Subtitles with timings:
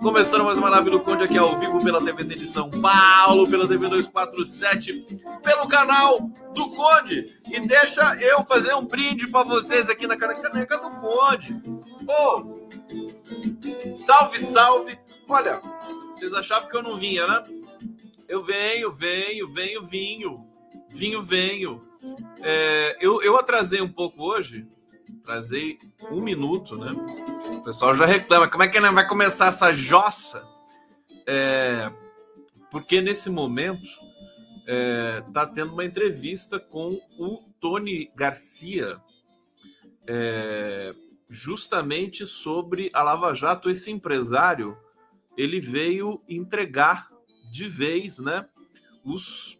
[0.00, 3.66] Começando mais uma live do Conde aqui ao vivo pela TVT de São Paulo, pela
[3.66, 6.18] TV 247, pelo canal
[6.54, 7.40] do Conde.
[7.50, 11.54] E deixa eu fazer um brinde para vocês aqui na caneca do Conde.
[12.04, 12.54] Pô,
[13.96, 14.98] salve, salve.
[15.28, 15.60] Olha,
[16.14, 17.42] vocês achavam que eu não vinha, né?
[18.28, 20.46] Eu venho, venho, venho, vinho.
[20.90, 21.80] Vinho, venho.
[22.42, 24.66] É, eu, eu atrasei um pouco hoje,
[25.24, 25.78] atrasei
[26.10, 26.92] um minuto, né?
[27.56, 30.46] O pessoal já reclama, como é que vai começar essa jossa?
[31.26, 31.90] É,
[32.70, 33.82] porque nesse momento
[34.66, 39.00] é, tá tendo uma entrevista com o Tony Garcia,
[40.06, 40.94] é,
[41.30, 43.70] justamente sobre a Lava Jato.
[43.70, 44.76] Esse empresário
[45.38, 47.08] ele veio entregar
[47.50, 48.44] de vez, né?
[49.06, 49.58] Os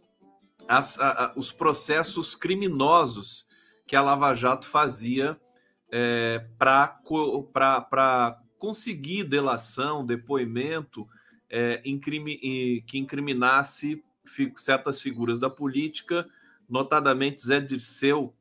[0.66, 3.46] as, a, os processos criminosos
[3.86, 5.38] que a Lava Jato fazia
[5.96, 11.06] é, para conseguir delação, depoimento
[11.48, 14.02] é, incrimi, que incriminasse
[14.56, 16.26] certas figuras da política,
[16.68, 18.34] notadamente Zé Dirceu.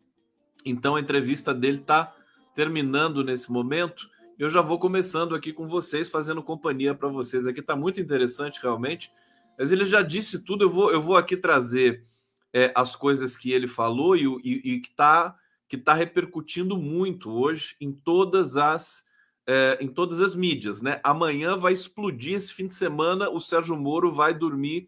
[0.65, 2.11] Então a entrevista dele está
[2.55, 4.07] terminando nesse momento.
[4.39, 7.59] Eu já vou começando aqui com vocês, fazendo companhia para vocês aqui.
[7.59, 9.11] Está muito interessante, realmente.
[9.59, 10.63] Mas ele já disse tudo.
[10.63, 12.03] Eu vou, eu vou aqui trazer
[12.51, 15.37] é, as coisas que ele falou e, e, e que está
[15.73, 19.05] que tá repercutindo muito hoje em todas as
[19.47, 21.01] é, em todas as mídias, né?
[21.03, 23.27] Amanhã vai explodir esse fim de semana.
[23.27, 24.87] O Sérgio Moro vai dormir,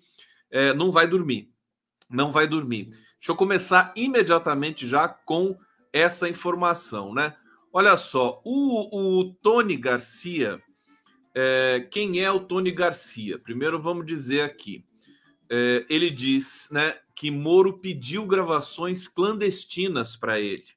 [0.51, 1.51] é, não vai dormir,
[2.07, 2.91] não vai dormir.
[3.17, 5.57] Deixa eu começar imediatamente já com
[5.91, 7.35] essa informação, né?
[7.73, 10.61] Olha só, o, o Tony Garcia,
[11.33, 13.39] é, quem é o Tony Garcia?
[13.39, 14.85] Primeiro vamos dizer aqui.
[15.49, 20.74] É, ele diz, né, que Moro pediu gravações clandestinas para ele.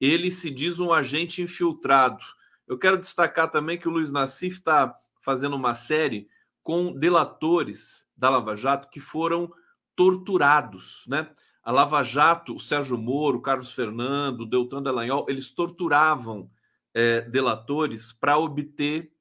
[0.00, 2.24] Ele se diz um agente infiltrado.
[2.66, 6.28] Eu quero destacar também que o Luiz Nassif está fazendo uma série
[6.62, 9.52] com delatores da Lava Jato que foram
[9.94, 11.30] torturados, né?
[11.62, 16.50] A Lava Jato, o Sérgio Moro, o Carlos Fernando, o Deltan Dallagnol, eles torturavam
[16.94, 19.12] é, delatores para obter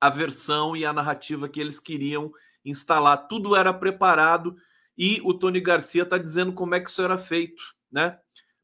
[0.00, 2.32] a versão e a narrativa que eles queriam
[2.64, 3.28] instalar.
[3.28, 4.56] Tudo era preparado
[4.96, 8.18] e o Tony Garcia está dizendo como é que isso era feito, né?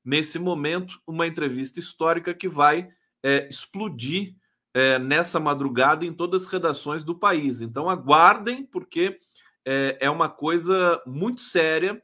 [0.07, 2.89] Nesse momento, uma entrevista histórica que vai
[3.25, 4.37] é, explodir
[4.73, 7.61] é, nessa madrugada em todas as redações do país.
[7.61, 9.19] Então, aguardem, porque
[9.67, 12.01] é, é uma coisa muito séria.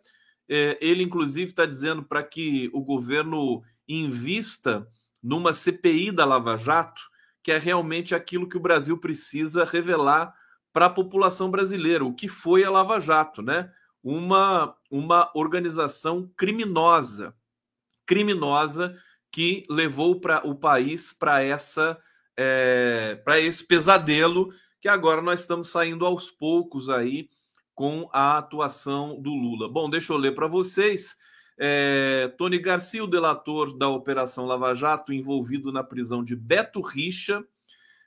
[0.49, 4.85] É, ele, inclusive, está dizendo para que o governo invista
[5.23, 7.03] numa CPI da Lava Jato,
[7.41, 10.35] que é realmente aquilo que o Brasil precisa revelar
[10.73, 13.71] para a população brasileira, o que foi a Lava Jato, né?
[14.03, 17.35] uma, uma organização criminosa,
[18.13, 18.95] criminosa
[19.31, 21.99] que levou para o país para essa
[22.37, 27.31] é, para esse pesadelo que agora nós estamos saindo aos poucos aí
[27.75, 29.67] com a atuação do Lula.
[29.67, 31.17] Bom, deixa eu ler para vocês.
[31.57, 37.43] É, Tony Garcia, o delator da Operação Lava Jato, envolvido na prisão de Beto Richa,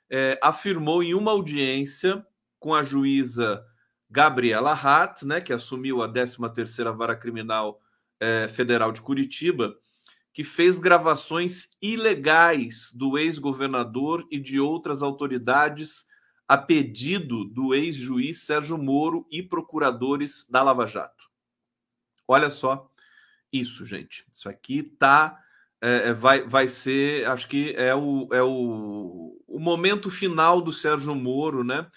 [0.08, 2.24] é, afirmou em uma audiência
[2.60, 3.64] com a juíza
[4.08, 7.80] Gabriela Hart, né, que assumiu a 13ª Vara Criminal
[8.20, 9.76] eh, Federal de Curitiba,
[10.36, 16.04] que fez gravações ilegais do ex-governador e de outras autoridades
[16.46, 21.24] a pedido do ex-juiz Sérgio Moro e procuradores da Lava Jato.
[22.28, 22.86] Olha só
[23.50, 24.26] isso, gente.
[24.30, 25.42] Isso aqui tá
[25.80, 31.14] é, vai, vai ser, acho que é o, é o, o momento final do Sérgio
[31.14, 31.90] Moro, né?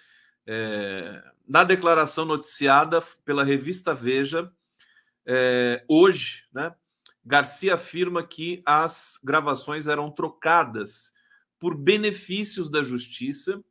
[0.47, 4.49] É, na declaração noticiada pela revista Veja,
[5.25, 6.73] é, hoje, né,
[7.29, 11.13] Garcia afirma que as gravações eram trocadas
[11.59, 13.63] por benefícios da justiça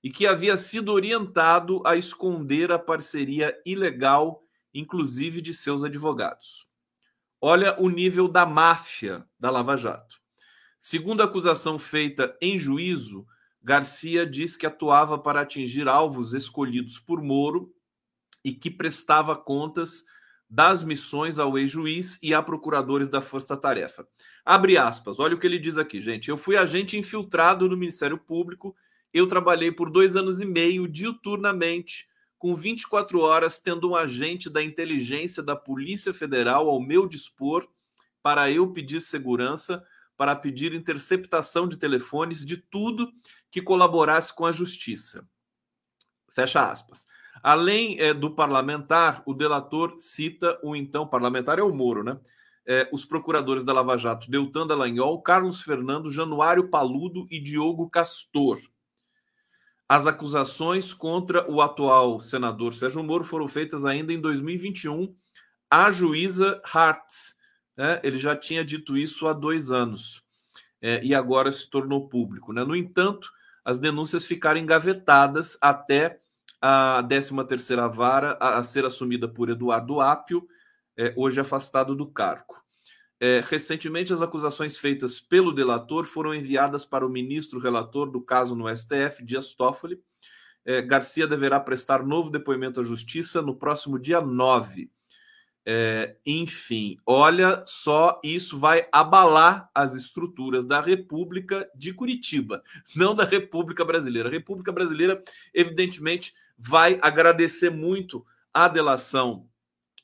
[0.00, 6.68] e que havia sido orientado a esconder a parceria ilegal, inclusive de seus advogados.
[7.40, 10.20] Olha o nível da máfia da Lava Jato.
[10.78, 13.26] Segundo a acusação feita em juízo,
[13.60, 17.74] Garcia diz que atuava para atingir alvos escolhidos por Moro
[18.44, 20.04] e que prestava contas
[20.50, 24.04] das missões ao ex-juiz e a procuradores da Força Tarefa.
[24.44, 26.28] Abre aspas, olha o que ele diz aqui, gente.
[26.28, 28.74] Eu fui agente infiltrado no Ministério Público,
[29.14, 34.62] eu trabalhei por dois anos e meio diuturnamente, com 24 horas, tendo um agente da
[34.62, 37.68] inteligência da Polícia Federal ao meu dispor
[38.20, 39.84] para eu pedir segurança,
[40.16, 43.12] para pedir interceptação de telefones, de tudo
[43.50, 45.26] que colaborasse com a justiça.
[46.32, 47.06] Fecha aspas.
[47.42, 52.18] Além é, do parlamentar, o delator cita o então parlamentar é o Moro, né?
[52.66, 58.60] é, os procuradores da Lava Jato, Deltan Dallagnol, Carlos Fernando, Januário Paludo e Diogo Castor.
[59.88, 65.12] As acusações contra o atual senador Sérgio Moro foram feitas ainda em 2021
[65.68, 67.08] à juíza Hart.
[67.76, 68.00] Né?
[68.04, 70.22] Ele já tinha dito isso há dois anos
[70.80, 72.52] é, e agora se tornou público.
[72.52, 72.62] Né?
[72.62, 73.32] No entanto,
[73.64, 76.19] as denúncias ficaram engavetadas até
[76.60, 80.46] a 13ª vara a, ser assumida por Eduardo Apio,
[80.96, 82.60] é, hoje afastado do cargo.
[83.18, 88.54] É, recentemente, as acusações feitas pelo delator foram enviadas para o ministro relator do caso
[88.54, 90.00] no STF, Dias Toffoli.
[90.64, 94.90] É, Garcia deverá prestar novo depoimento à Justiça no próximo dia 9.
[95.66, 102.62] É, enfim, olha só, isso vai abalar as estruturas da República de Curitiba,
[102.96, 104.28] não da República Brasileira.
[104.28, 105.22] A República Brasileira,
[105.52, 109.46] evidentemente, vai agradecer muito a delação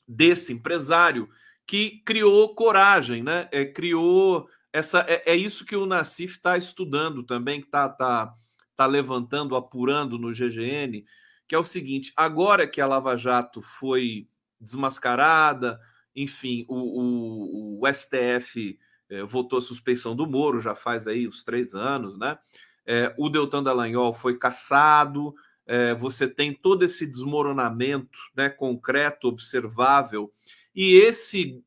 [0.07, 1.27] desse empresário
[1.65, 3.49] que criou coragem, né?
[3.51, 5.05] É, criou essa.
[5.07, 8.33] É, é isso que o Nassif está estudando também, que está tá,
[8.75, 11.03] tá levantando, apurando no GGN,
[11.47, 14.27] que é o seguinte: agora que a Lava Jato foi
[14.59, 15.79] desmascarada,
[16.15, 18.77] enfim, o, o, o STF
[19.09, 22.37] é, votou a suspeição do Moro, já faz aí uns três anos, né?
[22.85, 30.33] É, o Deltan Dallagnol foi caçado, é, você tem todo esse desmoronamento né, concreto, observável,
[30.73, 31.63] e esse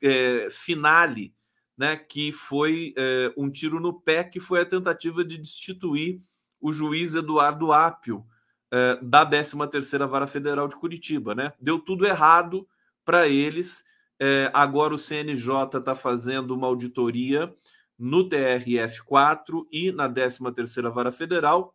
[0.50, 1.34] finale,
[1.76, 2.94] né, que foi
[3.36, 6.22] um tiro no pé, que foi a tentativa de destituir
[6.60, 8.24] o juiz Eduardo Apio
[9.02, 11.34] da 13ª Vara Federal de Curitiba.
[11.34, 11.52] Né?
[11.60, 12.68] Deu tudo errado
[13.04, 13.84] para eles.
[14.18, 17.54] É, agora o CNJ está fazendo uma auditoria
[17.98, 21.74] no TRF4 e na 13ª Vara Federal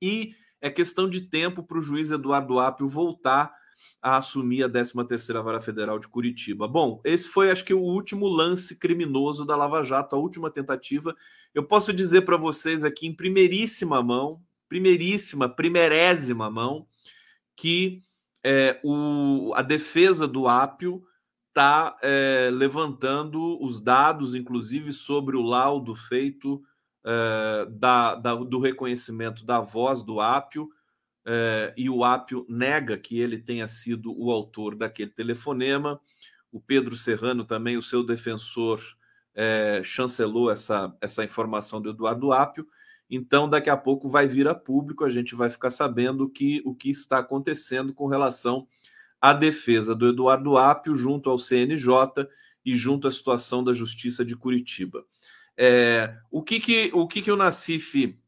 [0.00, 3.54] e é questão de tempo para o juiz Eduardo Apio voltar
[4.00, 6.66] a assumir a 13ª Vara Federal de Curitiba.
[6.66, 11.14] Bom, esse foi, acho que, o último lance criminoso da Lava Jato, a última tentativa.
[11.54, 16.86] Eu posso dizer para vocês aqui, em primeiríssima mão, primeiríssima, primeirésima mão,
[17.56, 18.02] que
[18.48, 21.02] é, o, a defesa do Ápio
[21.48, 26.62] está é, levantando os dados, inclusive, sobre o laudo feito
[27.04, 30.70] é, da, da, do reconhecimento da voz do Ápio,
[31.28, 36.00] eh, e o Apio nega que ele tenha sido o autor daquele telefonema.
[36.52, 38.80] O Pedro Serrano, também, o seu defensor,
[39.34, 42.66] eh, chancelou essa, essa informação do Eduardo Apio.
[43.08, 46.74] Então, daqui a pouco vai vir a público, a gente vai ficar sabendo que, o
[46.74, 48.66] que está acontecendo com relação
[49.20, 52.28] à defesa do Eduardo Apio junto ao CNJ
[52.64, 55.04] e junto à situação da Justiça de Curitiba.
[55.56, 58.18] É, o que, que, o, que, que o Nacife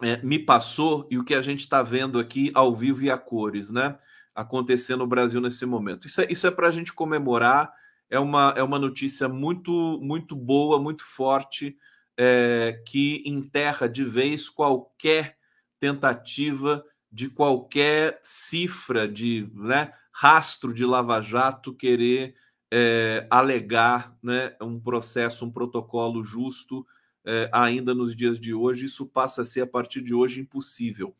[0.00, 3.18] é, me passou e o que a gente está vendo aqui ao vivo e a
[3.18, 3.98] cores, né?
[4.34, 6.06] Acontecendo no Brasil nesse momento.
[6.06, 7.72] Isso é, isso é para a gente comemorar.
[8.08, 11.76] É uma, é uma notícia muito, muito boa, muito forte,
[12.16, 15.36] é, que enterra de vez qualquer
[15.78, 22.34] tentativa de qualquer cifra de né, rastro de lava-jato querer
[22.72, 26.86] é, alegar né, um processo, um protocolo justo
[27.24, 31.14] é, ainda nos dias de hoje, isso passa a ser a partir de hoje impossível.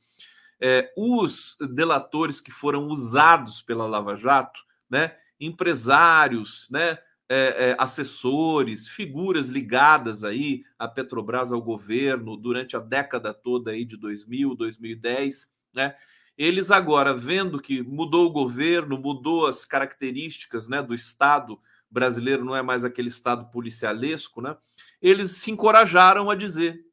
[0.59, 6.99] É, os delatores que foram usados pela Lava Jato, né, empresários, né,
[7.35, 13.87] é, é, assessores, figuras ligadas aí à Petrobras, ao governo, durante a década toda aí
[13.87, 15.95] de 2000, 2010, né,
[16.37, 21.59] eles agora vendo que mudou o governo, mudou as características né, do Estado
[21.91, 24.55] brasileiro, não é mais aquele Estado policialesco, né?
[25.01, 26.85] eles se encorajaram a dizer,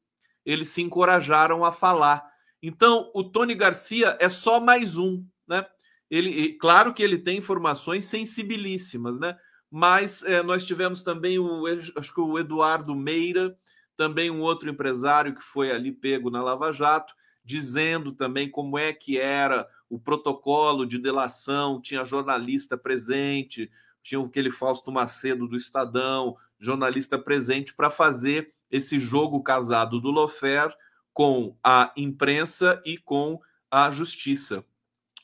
[0.46, 2.26] eles se encorajaram a falar.
[2.64, 5.66] Então, o Tony Garcia é só mais um, né?
[6.10, 9.38] Ele, claro que ele tem informações sensibilíssimas, né?
[9.70, 13.58] Mas é, nós tivemos também o, acho que o Eduardo Meira,
[13.96, 18.94] também um outro empresário que foi ali pego na Lava Jato, dizendo também como é
[18.94, 23.72] que era o protocolo de delação, tinha jornalista presente,
[24.02, 30.74] tinha aquele Fausto Macedo do Estadão, jornalista presente para fazer esse jogo casado do Lofer
[31.14, 34.64] com a imprensa e com a justiça.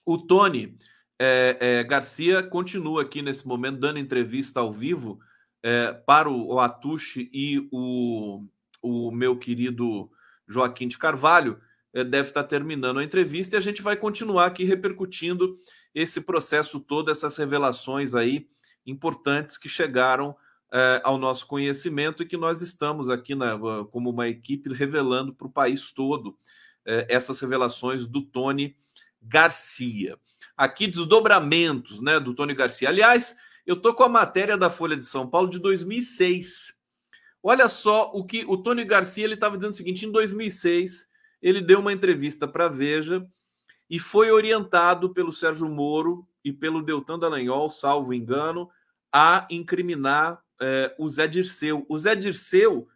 [0.05, 0.77] O Tony
[1.19, 5.19] é, é, Garcia continua aqui nesse momento dando entrevista ao vivo
[5.63, 8.43] é, para o, o Atushi e o,
[8.81, 10.09] o meu querido
[10.47, 11.59] Joaquim de Carvalho.
[11.93, 15.57] É, deve estar terminando a entrevista e a gente vai continuar aqui repercutindo
[15.93, 18.47] esse processo todo, essas revelações aí
[18.85, 20.35] importantes que chegaram
[20.73, 23.57] é, ao nosso conhecimento e que nós estamos aqui na,
[23.91, 26.37] como uma equipe revelando para o país todo
[26.85, 28.75] é, essas revelações do Tony
[29.21, 30.19] Garcia.
[30.57, 32.89] Aqui, desdobramentos né, do Tony Garcia.
[32.89, 33.35] Aliás,
[33.65, 36.75] Eu tô com a matéria da Folha de São Paulo de 2006.
[37.41, 41.09] Olha só o que o Tony Garcia ele estava dizendo o seguinte: em 2006
[41.41, 43.25] ele deu uma entrevista para Veja
[43.89, 48.69] e foi orientado pelo Sérgio Moro e pelo Deltan Dallagnol, salvo engano,
[49.11, 51.85] a incriminar é, o Zé Dirceu.
[51.87, 52.87] O Zé Dirceu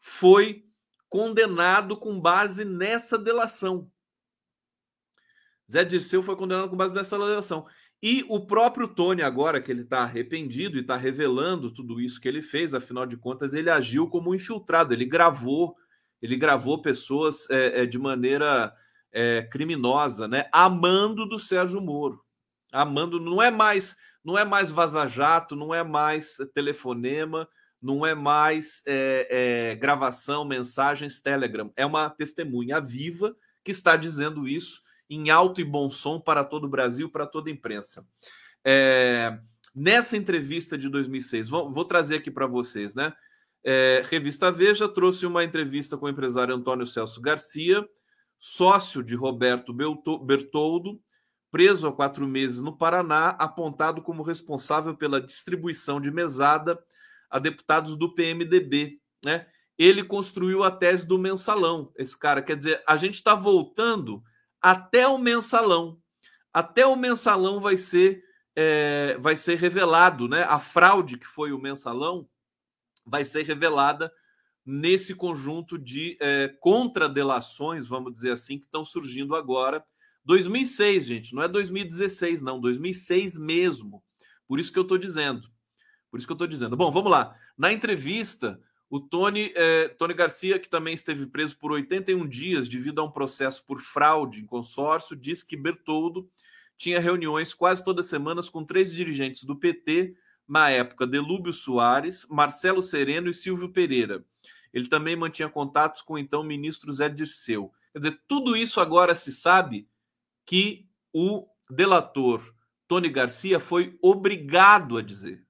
[0.00, 0.64] foi
[1.08, 3.90] condenado com base nessa delação.
[5.70, 7.66] Zé Dirceu foi condenado com base nessa delação.
[8.02, 12.28] E o próprio Tony, agora que ele está arrependido e está revelando tudo isso que
[12.28, 15.74] ele fez, afinal de contas, ele agiu como um infiltrado, ele gravou,
[16.22, 18.72] ele gravou pessoas é, é, de maneira
[19.12, 20.48] é, criminosa, né?
[20.52, 22.22] Amando do Sérgio Moro.
[22.72, 27.48] Amando, não é mais, não é mais vaza-jato, não é mais telefonema,
[27.82, 31.72] não é mais é, é, gravação, mensagens, Telegram.
[31.76, 33.34] É uma testemunha viva
[33.64, 37.48] que está dizendo isso em alto e bom som para todo o Brasil, para toda
[37.48, 38.06] a imprensa.
[38.64, 39.38] É,
[39.74, 43.12] nessa entrevista de 2006, vou, vou trazer aqui para vocês, né?
[43.64, 47.86] É, Revista Veja trouxe uma entrevista com o empresário Antônio Celso Garcia,
[48.38, 49.74] sócio de Roberto
[50.24, 51.00] Bertoldo,
[51.50, 56.78] preso há quatro meses no Paraná, apontado como responsável pela distribuição de mesada
[57.30, 59.46] a deputados do PMDB, né?
[59.76, 61.92] Ele construiu a tese do mensalão.
[61.96, 64.22] Esse cara, quer dizer, a gente está voltando
[64.60, 66.00] até o mensalão.
[66.52, 68.22] Até o mensalão vai ser
[68.56, 70.42] é, vai ser revelado, né?
[70.42, 72.28] A fraude que foi o mensalão
[73.06, 74.12] vai ser revelada
[74.66, 79.84] nesse conjunto de é, contradelações, vamos dizer assim, que estão surgindo agora.
[80.24, 84.02] 2006, gente, não é 2016, não, 2006 mesmo.
[84.46, 85.48] Por isso que eu estou dizendo.
[86.10, 86.76] Por isso que eu estou dizendo.
[86.76, 87.34] Bom, vamos lá.
[87.56, 93.00] Na entrevista, o Tony, é, Tony Garcia, que também esteve preso por 81 dias devido
[93.00, 96.30] a um processo por fraude em consórcio, disse que Bertoldo
[96.76, 100.16] tinha reuniões quase todas as semanas com três dirigentes do PT,
[100.46, 104.24] na época Delúbio Soares, Marcelo Sereno e Silvio Pereira.
[104.72, 107.72] Ele também mantinha contatos com o então ministro Zé Dirceu.
[107.92, 109.88] Quer dizer, tudo isso agora se sabe
[110.46, 112.54] que o delator
[112.86, 115.44] Tony Garcia foi obrigado a dizer.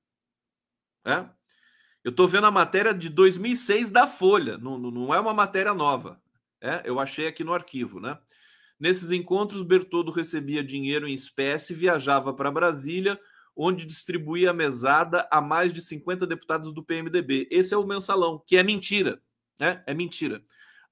[1.05, 1.29] É?
[2.09, 6.19] Eu estou vendo a matéria de 2006 da Folha, não, não é uma matéria nova.
[6.59, 6.81] É?
[6.83, 8.17] Eu achei aqui no arquivo, né?
[8.81, 13.21] Nesses encontros, Bertoldo recebia dinheiro em espécie viajava para Brasília,
[13.55, 17.47] onde distribuía mesada a mais de 50 deputados do PMDB.
[17.51, 19.21] Esse é o mensalão, que é mentira.
[19.61, 19.83] Né?
[19.87, 20.43] É mentira.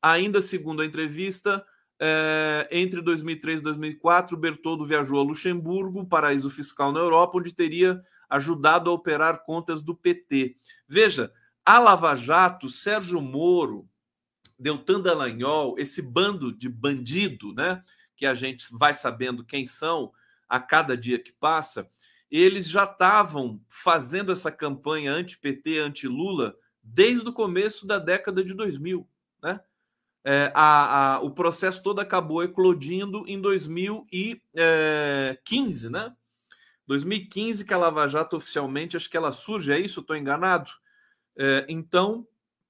[0.03, 1.65] Ainda segundo a entrevista,
[1.99, 8.05] é, entre 2003 e 2004, Bertoldo viajou a Luxemburgo, paraíso fiscal na Europa, onde teria
[8.29, 10.57] ajudado a operar contas do PT.
[10.89, 11.33] Veja,
[11.65, 13.89] a Lava Jato, Sérgio Moro,
[14.59, 17.83] Deltan Dallagnol, esse bando de bandido, né,
[18.17, 20.13] que a gente vai sabendo quem são
[20.49, 21.89] a cada dia que passa,
[22.31, 29.07] eles já estavam fazendo essa campanha anti-PT, anti-Lula, desde o começo da década de 2000,
[29.43, 29.61] né?
[30.29, 36.13] É, a, a, o processo todo acabou eclodindo em 2015, é, né?
[36.87, 40.01] 2015 que a Lava Jato oficialmente, acho que ela surge, é isso?
[40.01, 40.71] Estou enganado?
[41.37, 42.27] É, então,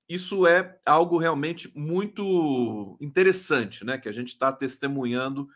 [0.08, 3.99] isso é algo realmente muito interessante, né?
[3.99, 5.49] Que a gente está testemunhando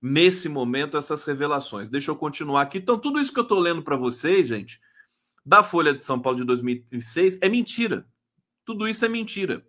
[0.00, 1.90] nesse momento essas revelações.
[1.90, 2.78] Deixa eu continuar aqui.
[2.78, 4.80] Então, tudo isso que eu estou lendo para vocês, gente,
[5.44, 8.06] da Folha de São Paulo de 2006, é mentira.
[8.64, 9.64] Tudo isso é mentira.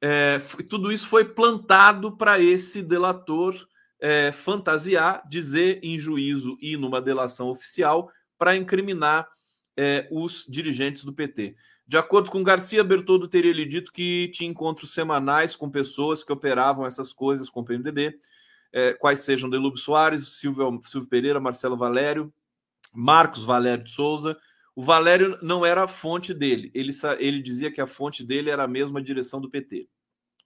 [0.00, 0.38] É,
[0.68, 3.54] tudo isso foi plantado para esse delator
[4.00, 9.28] é, fantasiar, dizer em juízo e numa delação oficial para incriminar
[9.76, 11.54] é, os dirigentes do PT.
[11.86, 16.32] De acordo com Garcia, Bertoldo teria lhe dito que tinha encontros semanais com pessoas que
[16.32, 18.18] operavam essas coisas com o PMDB,
[18.72, 22.32] é, quais sejam Delúbio Soares, Silvio, Silvio Pereira, Marcelo Valério,
[22.92, 24.36] Marcos Valério de Souza.
[24.74, 28.64] O Valério não era a fonte dele, ele, ele dizia que a fonte dele era
[28.64, 29.88] a mesma direção do PT.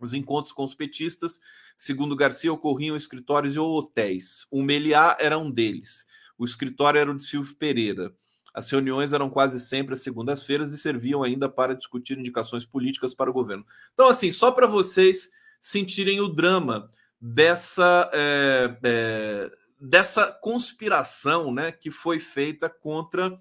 [0.00, 1.40] Os encontros com os petistas,
[1.76, 4.46] segundo Garcia, ocorriam em escritórios e hotéis.
[4.50, 6.06] O Meliá era um deles.
[6.38, 8.14] O escritório era o de Silvio Pereira.
[8.54, 13.30] As reuniões eram quase sempre às segundas-feiras e serviam ainda para discutir indicações políticas para
[13.30, 13.64] o governo.
[13.92, 16.90] Então, assim, só para vocês sentirem o drama
[17.20, 19.50] dessa, é, é,
[19.80, 23.38] dessa conspiração né, que foi feita contra,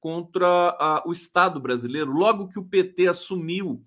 [0.00, 2.10] contra a, o Estado brasileiro.
[2.10, 3.84] Logo que o PT assumiu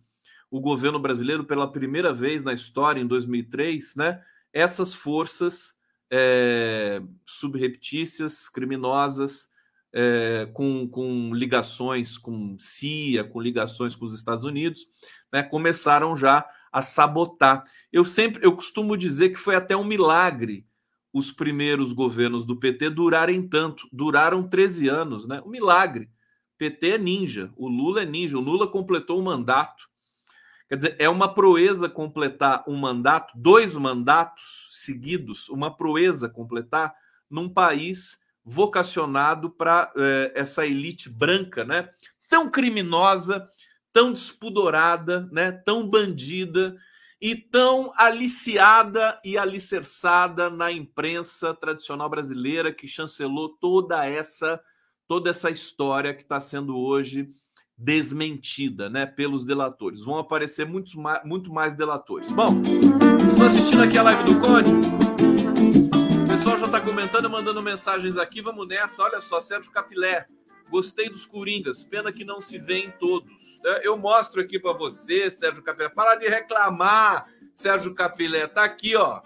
[0.52, 5.78] o governo brasileiro pela primeira vez na história, em 2003, né, essas forças
[6.12, 9.50] é, subreptícias, criminosas,
[9.94, 14.86] é, com, com ligações com CIA, com ligações com os Estados Unidos,
[15.32, 17.64] né, começaram já a sabotar.
[17.92, 20.66] Eu sempre, eu costumo dizer que foi até um milagre
[21.14, 25.42] os primeiros governos do PT durarem tanto, duraram 13 anos, né?
[25.46, 26.10] Um milagre
[26.58, 29.90] PT é ninja, o Lula é ninja, o Lula completou o mandato.
[30.72, 36.96] Quer dizer, é uma proeza completar um mandato, dois mandatos seguidos, uma proeza completar
[37.30, 41.90] num país vocacionado para é, essa elite branca, né?
[42.30, 43.50] Tão criminosa,
[43.92, 45.52] tão despudorada, né?
[45.52, 46.78] Tão bandida
[47.20, 54.58] e tão aliciada e alicerçada na imprensa tradicional brasileira que chancelou toda essa
[55.06, 57.36] toda essa história que está sendo hoje
[57.78, 60.02] desmentida, né, pelos delatores.
[60.02, 62.32] Vão aparecer muitos muito mais delatores.
[62.32, 62.62] Bom,
[63.32, 64.72] estou assistindo aqui a live do Conde.
[66.24, 68.42] O pessoal já está comentando, mandando mensagens aqui.
[68.42, 69.04] Vamos nessa.
[69.04, 70.26] Olha só, Sérgio Capilé.
[70.70, 73.60] Gostei dos Coringas, pena que não se vê em todos.
[73.66, 75.90] É, eu mostro aqui para você, Sérgio Capilé.
[75.90, 78.48] Para de reclamar, Sérgio Capilé.
[78.48, 79.22] Tá aqui, ó.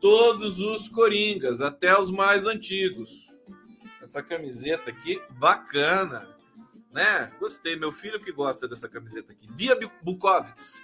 [0.00, 3.10] Todos os Coringas, até os mais antigos.
[4.02, 6.28] Essa camiseta aqui, bacana.
[6.92, 7.30] Né?
[7.38, 7.76] Gostei.
[7.76, 9.46] Meu filho que gosta dessa camiseta aqui.
[9.52, 10.82] Bia Bukovitz.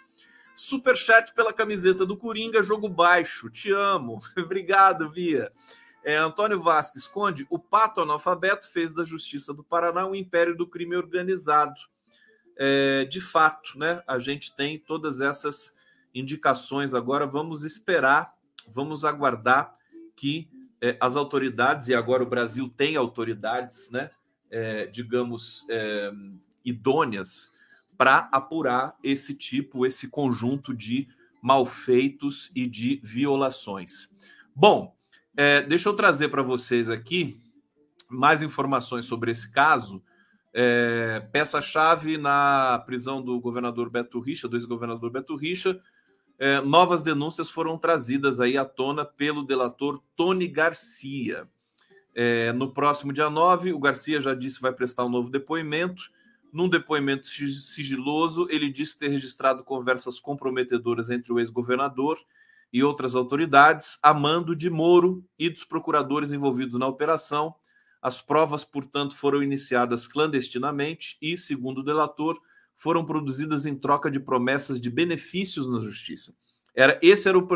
[0.55, 3.51] Superchat pela camiseta do Coringa, jogo baixo.
[3.51, 4.21] Te amo.
[4.39, 5.53] Obrigado, Bia.
[6.03, 10.67] É, Antônio Vasques Conde, o pato analfabeto fez da Justiça do Paraná um império do
[10.67, 11.75] crime organizado.
[12.57, 14.03] É, de fato, né?
[14.07, 15.75] A gente tem todas essas
[16.15, 17.27] indicações agora.
[17.27, 18.33] Vamos esperar,
[18.73, 19.75] vamos aguardar
[20.15, 20.49] que
[20.81, 24.09] é, as autoridades, e agora o Brasil tem autoridades, né?
[24.51, 26.13] É, digamos, é,
[26.65, 27.49] idôneas
[27.97, 31.09] para apurar esse tipo, esse conjunto de
[31.43, 34.11] malfeitos e de violações.
[34.55, 34.97] Bom,
[35.37, 37.41] é, deixa eu trazer para vocês aqui
[38.09, 40.03] mais informações sobre esse caso.
[40.53, 45.81] É, Peça-chave na prisão do governador Beto Richa, do ex-governador Beto Richa.
[46.39, 51.49] É, novas denúncias foram trazidas aí à tona pelo delator Tony Garcia.
[52.19, 56.03] É, no próximo dia 9, o Garcia já disse vai prestar um novo depoimento.
[56.51, 62.19] Num depoimento sigiloso, ele disse ter registrado conversas comprometedoras entre o ex-governador
[62.73, 67.55] e outras autoridades, a mando de Moro e dos procuradores envolvidos na operação.
[68.01, 72.41] As provas, portanto, foram iniciadas clandestinamente e, segundo o delator,
[72.75, 76.35] foram produzidas em troca de promessas de benefícios na justiça.
[76.75, 77.47] Era esse era o,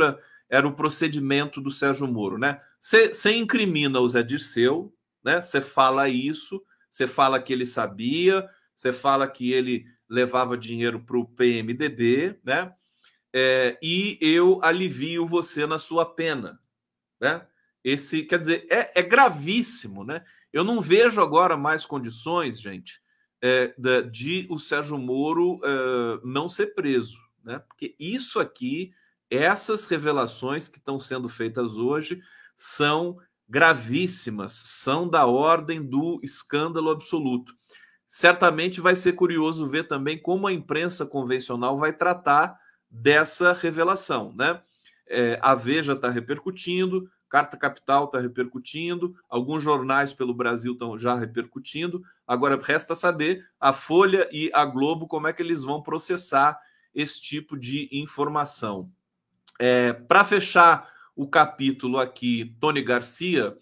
[0.50, 2.60] era o procedimento do Sérgio Moro, né?
[2.80, 5.40] Você incrimina o Zé Dirceu, né?
[5.40, 11.18] Você fala isso, você fala que ele sabia, você fala que ele levava dinheiro para
[11.18, 12.74] o PMDB, né?
[13.32, 16.60] é, e eu alivio você na sua pena,
[17.20, 17.46] né?
[17.82, 20.24] Esse, quer dizer, é, é gravíssimo, né?
[20.52, 23.00] Eu não vejo agora mais condições, gente,
[23.40, 23.72] é,
[24.10, 27.60] de, o Sérgio Moro é, não ser preso, né?
[27.60, 28.92] Porque isso aqui,
[29.30, 32.20] essas revelações que estão sendo feitas hoje,
[32.60, 33.16] são
[33.48, 37.54] gravíssimas, são da ordem do escândalo absoluto.
[38.06, 42.54] Certamente vai ser curioso ver também como a imprensa convencional vai tratar
[42.90, 44.60] dessa revelação, né?
[45.08, 51.14] É, a Veja está repercutindo, Carta Capital está repercutindo, alguns jornais pelo Brasil estão já
[51.14, 52.02] repercutindo.
[52.26, 56.60] Agora resta saber a Folha e a Globo como é que eles vão processar
[56.94, 58.90] esse tipo de informação.
[59.58, 63.54] É, Para fechar o capítulo aqui, Tony Garcia,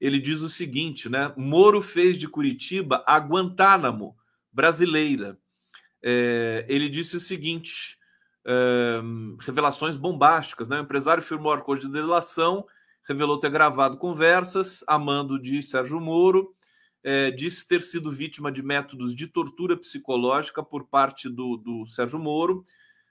[0.00, 1.32] ele diz o seguinte, né?
[1.36, 4.16] Moro fez de Curitiba a Guantánamo
[4.52, 5.38] brasileira.
[6.02, 7.96] É, ele disse o seguinte:
[9.46, 10.68] revelações bombásticas.
[10.68, 10.80] Né?
[10.80, 12.66] O empresário firmou acordo de delação,
[13.06, 16.52] revelou ter gravado conversas, amando de Sérgio Moro,
[17.04, 22.18] é, disse ter sido vítima de métodos de tortura psicológica por parte do, do Sérgio
[22.18, 22.66] Moro,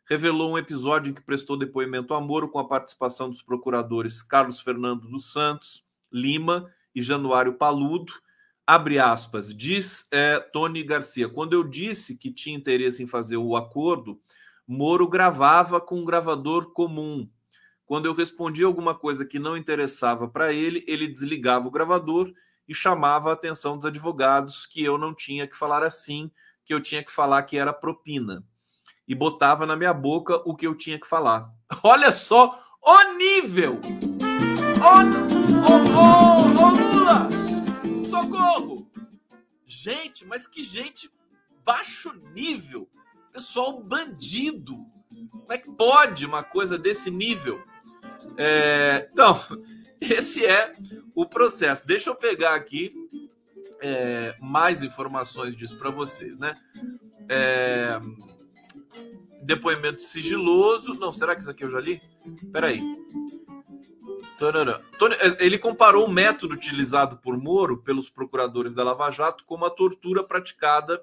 [0.06, 4.60] revelou um episódio em que prestou depoimento a Moro com a participação dos procuradores Carlos
[4.60, 8.14] Fernando dos Santos, Lima e Januário Paludo.
[8.66, 13.56] Abre aspas, diz é, Tony Garcia, quando eu disse que tinha interesse em fazer o
[13.56, 14.20] acordo,
[14.66, 17.30] Moro gravava com um gravador comum.
[17.86, 22.34] Quando eu respondia alguma coisa que não interessava para ele, ele desligava o gravador
[22.68, 26.32] e chamava a atenção dos advogados que eu não tinha que falar assim,
[26.64, 28.46] que eu tinha que falar que era propina.
[29.08, 31.50] E botava na minha boca o que eu tinha que falar.
[31.84, 33.80] Olha só o nível!
[34.82, 34.98] Ô,
[35.70, 37.30] ô, ô, Lula!
[38.10, 38.88] Socorro!
[39.66, 41.12] Gente, mas que gente
[41.66, 42.88] baixo nível!
[43.32, 44.86] Pessoal bandido.
[45.32, 47.62] Como é que pode uma coisa desse nível?
[48.38, 49.44] É, então,
[50.00, 50.72] esse é
[51.16, 51.86] o processo.
[51.86, 52.94] Deixa eu pegar aqui
[53.82, 56.54] é, mais informações disso para vocês, né?
[57.28, 58.00] É,
[59.44, 60.94] depoimento sigiloso.
[60.96, 62.02] Não, será que isso aqui eu já li?
[62.52, 62.82] Peraí.
[65.40, 70.24] Ele comparou o método utilizado por Moro pelos procuradores da Lava Jato como a tortura
[70.24, 71.02] praticada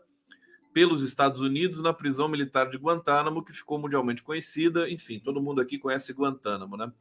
[0.73, 4.91] pelos Estados Unidos na prisão militar de Guantánamo, que ficou mundialmente conhecida.
[4.91, 6.93] Enfim, todo mundo aqui conhece Guantánamo, né?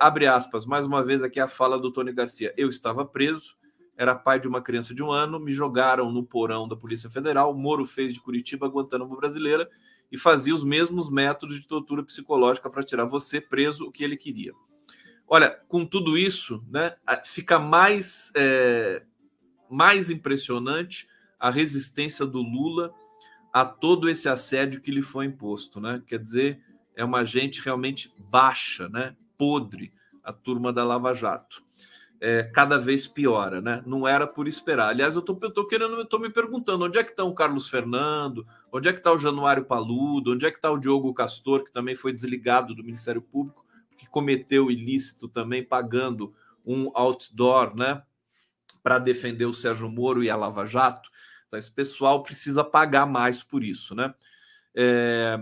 [0.00, 2.52] Abre aspas, mais uma vez aqui a fala do Tony Garcia.
[2.56, 3.54] Eu estava preso,
[3.96, 7.54] era pai de uma criança de um ano, me jogaram no porão da Polícia Federal.
[7.54, 9.68] Moro fez de Curitiba Guantánamo brasileira
[10.14, 14.16] e fazia os mesmos métodos de tortura psicológica para tirar você preso o que ele
[14.16, 14.52] queria.
[15.26, 19.02] Olha, com tudo isso, né, fica mais, é,
[19.68, 22.94] mais impressionante a resistência do Lula
[23.52, 26.00] a todo esse assédio que lhe foi imposto, né?
[26.06, 26.60] Quer dizer,
[26.94, 29.16] é uma gente realmente baixa, né?
[29.36, 31.64] Podre, a turma da Lava Jato.
[32.26, 33.82] É, cada vez piora, né?
[33.84, 34.88] Não era por esperar.
[34.88, 37.34] Aliás, eu tô, eu tô querendo, eu tô me perguntando onde é que está o
[37.34, 41.12] Carlos Fernando, onde é que está o Januário Paludo, onde é que está o Diogo
[41.12, 43.64] Castor, que também foi desligado do Ministério Público
[43.96, 46.34] que cometeu ilícito também pagando
[46.64, 48.02] um outdoor, né,
[48.82, 51.10] para defender o Sérgio Moro e a Lava Jato.
[51.46, 54.14] Então, esse pessoal precisa pagar mais por isso, né?
[54.74, 55.38] É,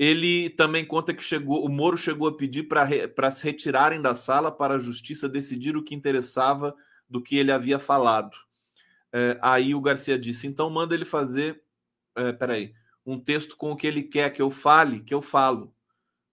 [0.00, 4.50] ele também conta que chegou, o Moro chegou a pedir para se retirarem da sala
[4.50, 6.74] para a justiça decidir o que interessava
[7.08, 8.36] do que ele havia falado.
[9.12, 11.62] É, aí o Garcia disse: então manda ele fazer,
[12.16, 12.72] é, peraí,
[13.04, 15.74] um texto com o que ele quer que eu fale, que eu falo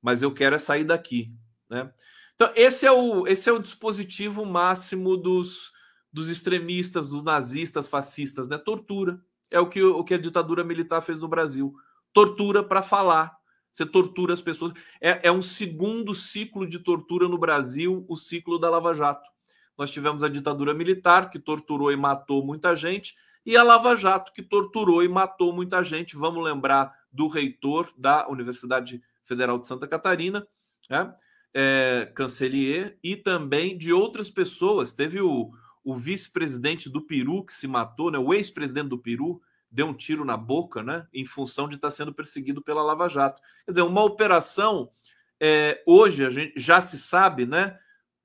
[0.01, 1.33] mas eu quero é sair daqui,
[1.69, 1.91] né?
[2.35, 5.73] Então esse é o esse é o dispositivo máximo dos,
[6.13, 8.57] dos extremistas, dos nazistas, fascistas, né?
[8.57, 11.75] Tortura é o que o que a ditadura militar fez no Brasil,
[12.13, 13.37] tortura para falar.
[13.71, 14.73] Você tortura as pessoas.
[14.99, 19.29] É, é um segundo ciclo de tortura no Brasil, o ciclo da Lava Jato.
[19.77, 24.33] Nós tivemos a ditadura militar, que torturou e matou muita gente, e a Lava Jato,
[24.33, 26.17] que torturou e matou muita gente.
[26.17, 30.45] Vamos lembrar do reitor da Universidade Federal de Santa Catarina,
[30.89, 31.13] né?
[31.53, 34.91] é, Cancelier, e também de outras pessoas.
[34.91, 35.51] Teve o,
[35.83, 38.17] o vice-presidente do Peru que se matou, né?
[38.17, 41.07] o ex-presidente do Peru deu um tiro na boca, né?
[41.13, 43.41] em função de estar sendo perseguido pela Lava Jato.
[43.65, 44.91] Quer dizer, uma operação,
[45.39, 47.77] é, hoje a gente já se sabe, né?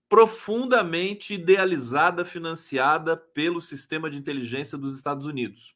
[0.08, 5.74] profundamente idealizada, financiada pelo sistema de inteligência dos Estados Unidos.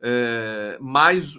[0.00, 1.36] É, mais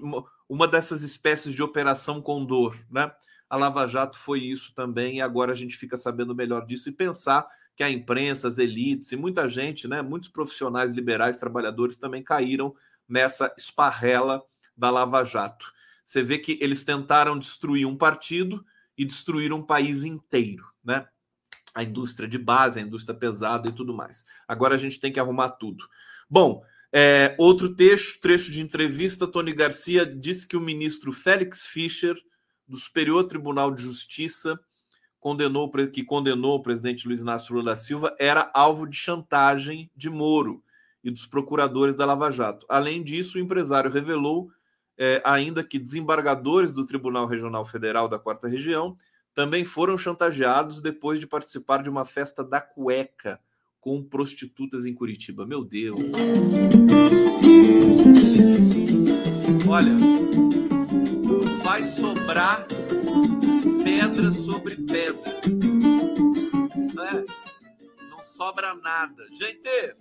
[0.50, 3.12] uma dessas espécies de operação Condor, né?
[3.50, 6.92] A Lava Jato foi isso também, e agora a gente fica sabendo melhor disso e
[6.92, 12.24] pensar que a imprensa, as elites e muita gente, né, muitos profissionais liberais, trabalhadores também
[12.24, 12.76] caíram
[13.08, 14.44] nessa esparrela
[14.76, 15.74] da Lava Jato.
[16.04, 18.66] Você vê que eles tentaram destruir um partido
[18.98, 21.08] e destruir um país inteiro, né?
[21.76, 24.26] A indústria de base, a indústria pesada e tudo mais.
[24.48, 25.88] Agora a gente tem que arrumar tudo.
[26.30, 32.16] Bom, é, outro trecho, trecho de entrevista, Tony Garcia disse que o ministro Félix Fischer,
[32.68, 34.60] do Superior Tribunal de Justiça,
[35.20, 40.10] condenou, que condenou o presidente Luiz Inácio Lula da Silva, era alvo de chantagem de
[40.10, 40.64] Moro
[41.08, 42.66] e dos procuradores da Lava Jato.
[42.68, 44.52] Além disso, o empresário revelou
[44.98, 48.98] é, ainda que desembargadores do Tribunal Regional Federal da Quarta Região
[49.34, 53.40] também foram chantageados depois de participar de uma festa da cueca
[53.80, 55.46] com prostitutas em Curitiba.
[55.46, 55.98] Meu Deus.
[59.66, 59.96] Olha,
[61.64, 62.68] vai sobrar
[63.82, 65.22] pedra sobre pedra.
[67.00, 67.24] É,
[68.10, 69.26] não sobra nada.
[69.40, 69.96] Gente,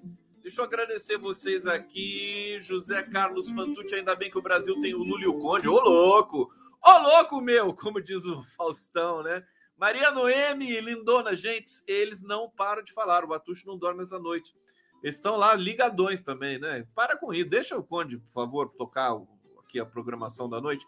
[0.47, 2.57] deixa eu agradecer vocês aqui.
[2.61, 5.69] José Carlos Fantucci, ainda bem que o Brasil tem o Lúlio Conde.
[5.69, 6.49] Ô, louco!
[6.81, 7.75] Ô, louco meu!
[7.75, 9.45] Como diz o Faustão, né?
[9.77, 13.25] Maria Noemi, lindona, gente, eles não param de falar.
[13.25, 14.55] O Batucho não dorme essa noite.
[15.03, 16.87] Eles estão lá ligadões também, né?
[16.95, 17.51] Para com isso.
[17.51, 19.19] Deixa o Conde, por favor, tocar
[19.59, 20.87] aqui a programação da noite.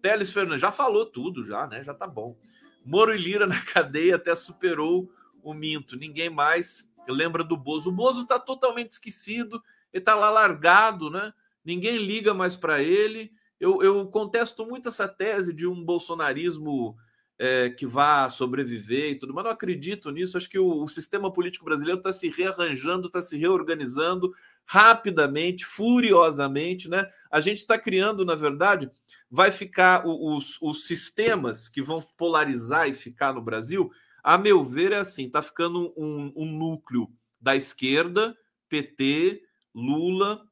[0.00, 1.82] Teles Fernandes já falou tudo, já, né?
[1.82, 2.38] Já tá bom.
[2.84, 5.96] Moro e Lira na cadeia até superou o Minto.
[5.96, 7.90] Ninguém mais lembra do Bozo.
[7.90, 9.62] O Bozo tá totalmente esquecido.
[9.92, 11.32] Ele tá lá largado, né?
[11.64, 13.32] Ninguém liga mais para ele.
[13.58, 16.96] Eu, eu contesto muito essa tese de um bolsonarismo
[17.38, 20.36] é, que vá sobreviver e tudo, mas não acredito nisso.
[20.36, 24.32] Acho que o, o sistema político brasileiro está se rearranjando, está se reorganizando
[24.66, 27.06] rapidamente, furiosamente, né?
[27.30, 28.90] A gente está criando, na verdade,
[29.30, 33.90] vai ficar os, os sistemas que vão polarizar e ficar no Brasil,
[34.22, 37.08] a meu ver, é assim: está ficando um, um núcleo
[37.40, 38.36] da esquerda,
[38.68, 39.42] PT,
[39.74, 40.42] Lula,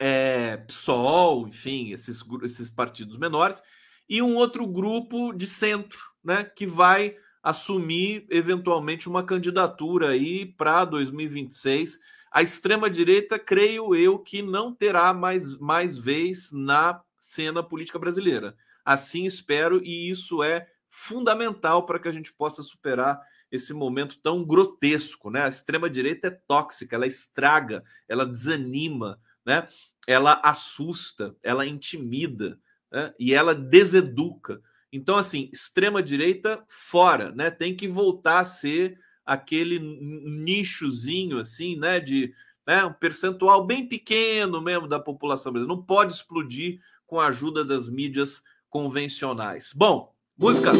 [0.00, 3.62] é, PSOL, enfim, esses, esses partidos menores,
[4.08, 10.84] e um outro grupo de centro, né, que vai assumir eventualmente uma candidatura aí para
[10.84, 12.00] 2026.
[12.32, 18.56] A extrema direita, creio eu, que não terá mais mais vez na cena política brasileira.
[18.84, 24.44] Assim espero e isso é fundamental para que a gente possa superar esse momento tão
[24.44, 25.42] grotesco, né?
[25.42, 29.68] A extrema direita é tóxica, ela estraga, ela desanima, né?
[30.06, 32.58] Ela assusta, ela intimida,
[32.92, 33.12] né?
[33.18, 34.62] E ela deseduca.
[34.92, 37.50] Então, assim, extrema direita fora, né?
[37.50, 41.98] Tem que voltar a ser aquele nichozinho, assim, né?
[41.98, 42.32] De
[42.64, 42.84] né?
[42.84, 45.76] um percentual bem pequeno mesmo da população brasileira.
[45.76, 49.72] Não pode explodir com a ajuda das mídias convencionais.
[49.74, 50.72] Bom, música.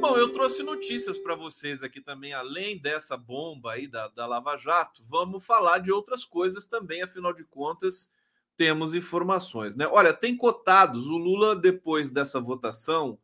[0.00, 4.56] Bom, eu trouxe notícias para vocês aqui também, além dessa bomba aí da, da Lava
[4.56, 5.02] Jato.
[5.08, 8.12] Vamos falar de outras coisas também, afinal de contas,
[8.56, 9.86] temos informações, né?
[9.86, 11.06] Olha, tem cotados.
[11.08, 13.18] O Lula, depois dessa votação,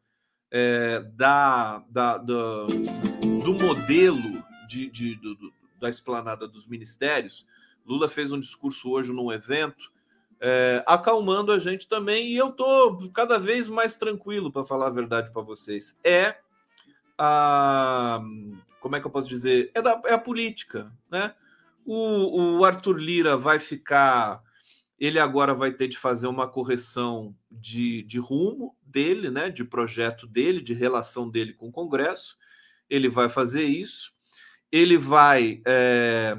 [0.51, 7.47] é, da, da, da, do modelo de, de, do, da esplanada dos ministérios.
[7.87, 9.93] Lula fez um discurso hoje num evento,
[10.41, 14.91] é, acalmando a gente também, e eu estou cada vez mais tranquilo, para falar a
[14.91, 15.99] verdade para vocês.
[16.05, 16.37] É
[17.17, 18.21] a.
[18.81, 19.71] Como é que eu posso dizer?
[19.75, 21.35] É, da, é a política, né?
[21.85, 24.43] O, o Arthur Lira vai ficar
[24.99, 30.27] ele agora vai ter de fazer uma correção de, de rumo dele, né, de projeto
[30.27, 32.37] dele, de relação dele com o Congresso.
[32.91, 34.13] Ele vai fazer isso.
[34.73, 36.37] Ele vai é,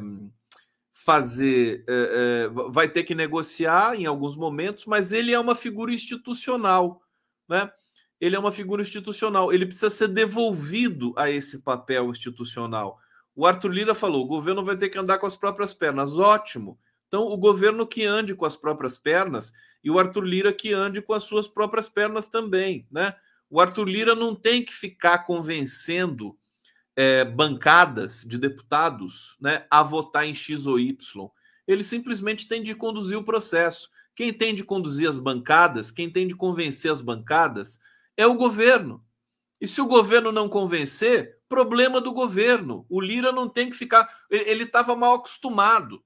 [1.03, 5.93] fazer, é, é, vai ter que negociar em alguns momentos, mas ele é uma figura
[5.93, 7.01] institucional,
[7.47, 7.71] né?
[8.19, 9.53] Ele é uma figura institucional.
[9.53, 12.99] Ele precisa ser devolvido a esse papel institucional.
[13.33, 16.17] O Arthur Lira falou: o governo vai ter que andar com as próprias pernas.
[16.17, 16.77] Ótimo
[17.09, 19.51] então, o governo que ande com as próprias pernas
[19.83, 23.15] e o Arthur Lira que ande com as suas próprias pernas também, né?
[23.49, 26.38] O Arthur Lira não tem que ficar convencendo
[26.99, 31.29] é, bancadas de deputados né, a votar em X ou Y.
[31.65, 33.89] Ele simplesmente tem de conduzir o processo.
[34.13, 37.79] Quem tem de conduzir as bancadas, quem tem de convencer as bancadas,
[38.17, 39.01] é o governo.
[39.62, 42.85] E se o governo não convencer, problema do governo.
[42.89, 44.13] O Lira não tem que ficar.
[44.29, 46.03] Ele estava mal acostumado.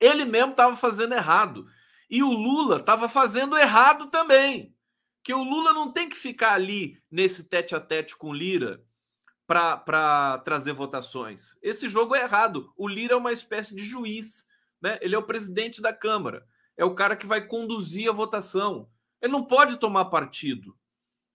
[0.00, 1.68] Ele mesmo estava fazendo errado.
[2.10, 4.74] E o Lula estava fazendo errado também.
[5.22, 8.84] Que o Lula não tem que ficar ali nesse tete a tete com Lira
[9.50, 11.58] para trazer votações.
[11.60, 12.72] Esse jogo é errado.
[12.76, 14.46] O Lira é uma espécie de juiz.
[14.80, 14.96] Né?
[15.02, 16.46] Ele é o presidente da Câmara.
[16.76, 18.88] É o cara que vai conduzir a votação.
[19.20, 20.76] Ele não pode tomar partido.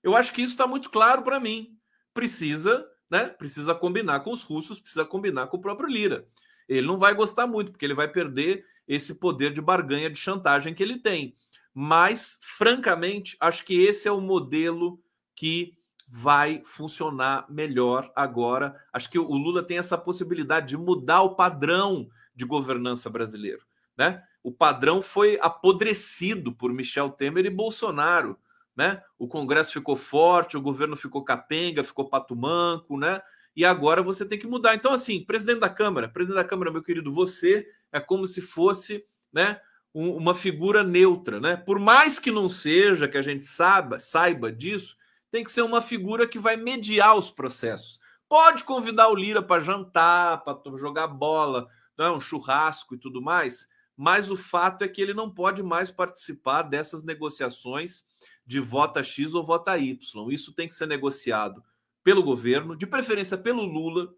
[0.02, 1.78] Eu acho que isso está muito claro para mim.
[2.14, 3.26] Precisa, né?
[3.28, 6.26] Precisa combinar com os russos, precisa combinar com o próprio Lira.
[6.70, 10.74] Ele não vai gostar muito, porque ele vai perder esse poder de barganha, de chantagem
[10.74, 11.36] que ele tem.
[11.74, 15.04] Mas, francamente, acho que esse é o modelo
[15.36, 18.76] que vai funcionar melhor agora.
[18.94, 23.66] Acho que o Lula tem essa possibilidade de mudar o padrão de governança brasileiro.
[23.98, 24.22] Né?
[24.44, 28.38] O padrão foi apodrecido por Michel Temer e Bolsonaro.
[28.76, 29.02] Né?
[29.18, 33.22] O Congresso ficou forte, o governo ficou capenga, ficou pato manco, né?
[33.56, 34.76] e agora você tem que mudar.
[34.76, 39.06] Então, assim, presidente da Câmara, presidente da Câmara, meu querido, você é como se fosse
[39.32, 39.60] né,
[39.94, 41.56] um, uma figura neutra, né?
[41.56, 44.98] Por mais que não seja, que a gente saiba, saiba disso,
[45.36, 48.00] tem que ser uma figura que vai mediar os processos.
[48.30, 51.68] Pode convidar o Lira para jantar, para jogar bola,
[52.00, 53.68] né, um churrasco e tudo mais,
[53.98, 58.06] mas o fato é que ele não pode mais participar dessas negociações
[58.46, 60.00] de vota X ou vota Y.
[60.32, 61.62] Isso tem que ser negociado
[62.02, 64.14] pelo governo, de preferência pelo Lula.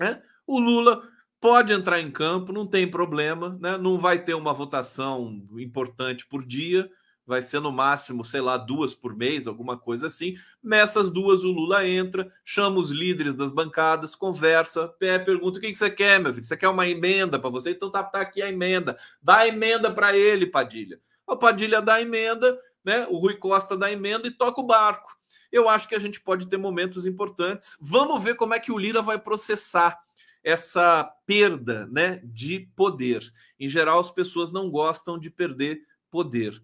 [0.00, 0.20] Né?
[0.44, 1.08] O Lula
[1.40, 3.78] pode entrar em campo, não tem problema, né?
[3.78, 6.90] não vai ter uma votação importante por dia,
[7.30, 10.34] vai ser no máximo, sei lá, duas por mês, alguma coisa assim.
[10.60, 15.88] Nessas duas, o Lula entra, chama os líderes das bancadas, conversa, pergunta: o que você
[15.88, 16.44] quer, meu filho?
[16.44, 17.70] Você quer uma emenda para você?
[17.70, 18.98] Então tá, tá aqui a emenda.
[19.22, 21.00] Dá a emenda para ele, Padilha.
[21.24, 23.06] O Padilha dá a emenda, né?
[23.08, 25.16] O Rui Costa dá a emenda e toca o barco
[25.52, 27.76] eu acho que a gente pode ter momentos importantes.
[27.80, 29.98] Vamos ver como é que o Lira vai processar
[30.44, 33.20] essa perda né, de poder.
[33.58, 36.60] Em geral, as pessoas não gostam de perder poder,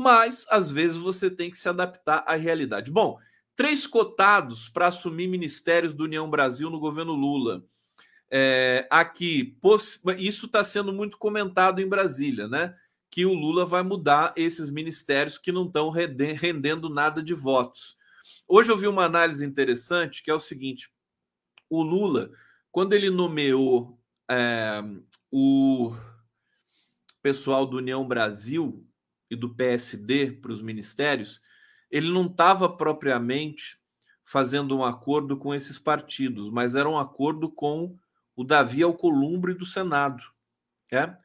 [0.00, 2.90] mas às vezes você tem que se adaptar à realidade.
[2.90, 3.18] Bom,
[3.54, 7.62] três cotados para assumir ministérios do União Brasil no governo Lula.
[8.30, 9.58] É, aqui,
[10.16, 12.74] isso está sendo muito comentado em Brasília, né?
[13.10, 17.98] Que o Lula vai mudar esses ministérios que não estão rendendo nada de votos.
[18.48, 20.90] Hoje eu vi uma análise interessante que é o seguinte:
[21.68, 22.30] o Lula,
[22.72, 24.82] quando ele nomeou é,
[25.30, 25.94] o
[27.20, 28.86] pessoal do União Brasil
[29.30, 31.40] e do PSD para os ministérios,
[31.90, 33.78] ele não estava propriamente
[34.24, 37.96] fazendo um acordo com esses partidos, mas era um acordo com
[38.36, 40.22] o Davi Alcolumbre do Senado.
[40.92, 41.16] É?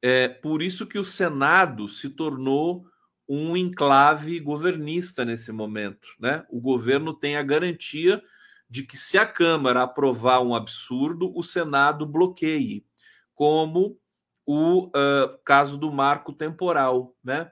[0.00, 2.86] é por isso que o Senado se tornou
[3.28, 6.08] um enclave governista nesse momento.
[6.18, 6.44] Né?
[6.50, 8.22] O governo tem a garantia
[8.68, 12.86] de que, se a Câmara aprovar um absurdo, o Senado bloqueie,
[13.34, 13.98] como
[14.46, 17.14] o uh, caso do marco temporal.
[17.22, 17.50] Né?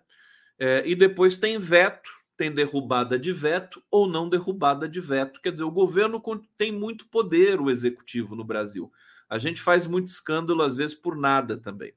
[0.59, 5.41] É, e depois tem veto, tem derrubada de veto ou não derrubada de veto.
[5.41, 6.23] Quer dizer, o governo
[6.57, 8.91] tem muito poder, o executivo no Brasil.
[9.29, 11.93] A gente faz muito escândalo, às vezes, por nada também.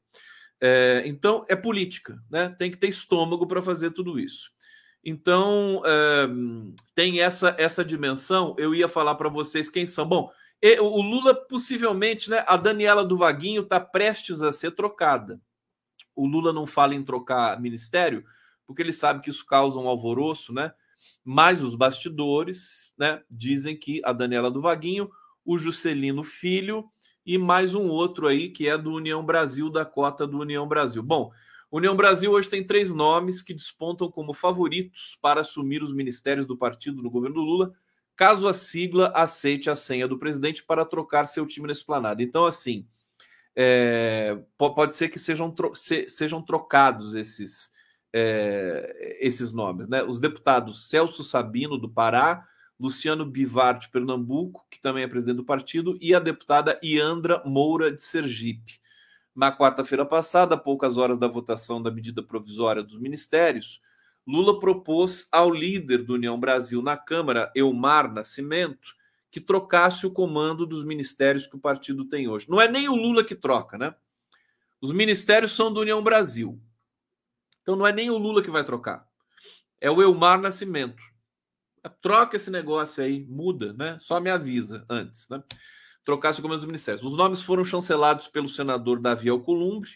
[0.62, 2.56] É, então, é política, né?
[2.58, 4.52] Tem que ter estômago para fazer tudo isso.
[5.04, 6.30] Então, é,
[6.96, 8.56] tem essa, essa dimensão.
[8.58, 10.08] Eu ia falar para vocês quem são.
[10.08, 10.32] Bom,
[10.80, 12.44] o Lula, possivelmente, né?
[12.48, 15.42] A Daniela do Vaguinho está prestes a ser trocada.
[16.16, 18.24] O Lula não fala em trocar ministério,
[18.66, 20.74] porque ele sabe que isso causa um alvoroço, né?
[21.24, 23.22] Mas os bastidores, né?
[23.30, 25.10] Dizem que a Daniela do Vaguinho,
[25.46, 26.90] o Juscelino Filho
[27.26, 31.02] e mais um outro aí que é do União Brasil, da cota do União Brasil.
[31.02, 31.32] Bom,
[31.72, 36.58] União Brasil hoje tem três nomes que despontam como favoritos para assumir os ministérios do
[36.58, 37.74] partido no governo do Lula,
[38.16, 42.22] caso a sigla aceite a senha do presidente para trocar seu time na esplanada.
[42.22, 42.88] Então, assim,
[43.56, 47.72] é, pode ser que sejam, tro se, sejam trocados esses,
[48.12, 49.88] é, esses nomes.
[49.88, 50.04] Né?
[50.04, 52.48] Os deputados Celso Sabino, do Pará,
[52.80, 57.92] Luciano Bivar, de Pernambuco, que também é presidente do partido, e a deputada Iandra Moura,
[57.92, 58.80] de Sergipe.
[59.36, 63.82] Na quarta-feira passada, poucas horas da votação da medida provisória dos ministérios,
[64.26, 68.96] Lula propôs ao líder do União Brasil na Câmara, Elmar Nascimento,
[69.30, 72.50] que trocasse o comando dos ministérios que o partido tem hoje.
[72.50, 73.96] Não é nem o Lula que troca, né?
[74.82, 76.62] Os ministérios são do União Brasil.
[77.62, 79.08] Então não é nem o Lula que vai trocar.
[79.80, 81.02] É o Elmar Nascimento
[81.90, 83.98] troca esse negócio aí, muda, né?
[84.00, 85.44] Só me avisa antes, né?
[86.04, 87.04] Trocasse o comando dos ministérios.
[87.04, 89.92] Os nomes foram chancelados pelo senador Davi Alcolumbre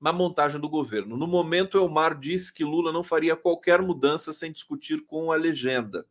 [0.00, 1.16] na montagem do governo.
[1.16, 6.06] No momento, Elmar disse que Lula não faria qualquer mudança sem discutir com a legenda.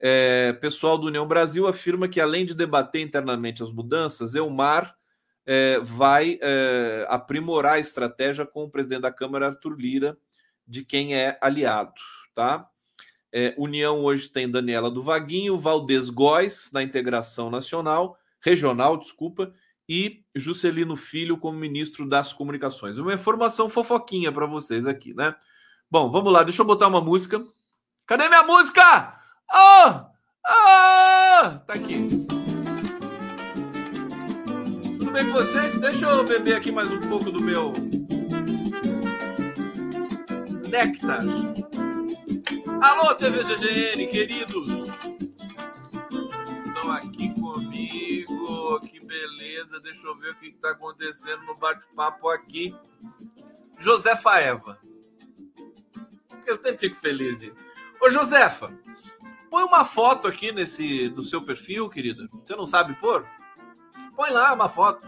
[0.00, 4.96] É, pessoal do União Brasil afirma que, além de debater internamente as mudanças, Elmar
[5.46, 10.18] é, vai é, aprimorar a estratégia com o presidente da Câmara, Arthur Lira,
[10.66, 12.00] de quem é aliado,
[12.34, 12.68] tá?
[13.32, 19.54] É, União hoje tem Daniela do Vaguinho, Valdez Góes na integração nacional, regional, desculpa,
[19.88, 22.98] e Juscelino Filho como ministro das comunicações.
[22.98, 25.34] Uma informação fofoquinha para vocês aqui, né?
[25.90, 27.44] Bom, vamos lá, deixa eu botar uma música.
[28.06, 29.18] Cadê minha música?
[29.52, 30.12] Oh!
[30.44, 31.62] Ah!
[31.66, 32.08] Tá aqui.
[34.98, 35.78] Tudo bem com vocês?
[35.78, 37.72] Deixa eu beber aqui mais um pouco do meu
[40.72, 41.20] néctar.
[42.80, 44.70] Alô, TV GGN, queridos!
[46.64, 48.80] Estão aqui comigo,
[49.12, 49.78] beleza.
[49.80, 52.74] Deixa eu ver o que está acontecendo no bate-papo aqui.
[53.78, 54.78] Josefa Eva.
[56.46, 57.52] Eu sempre fico feliz de.
[58.00, 58.72] Ô, Josefa,
[59.50, 62.26] põe uma foto aqui nesse do seu perfil, querida.
[62.32, 63.26] Você não sabe pôr?
[64.16, 65.06] Põe lá uma foto.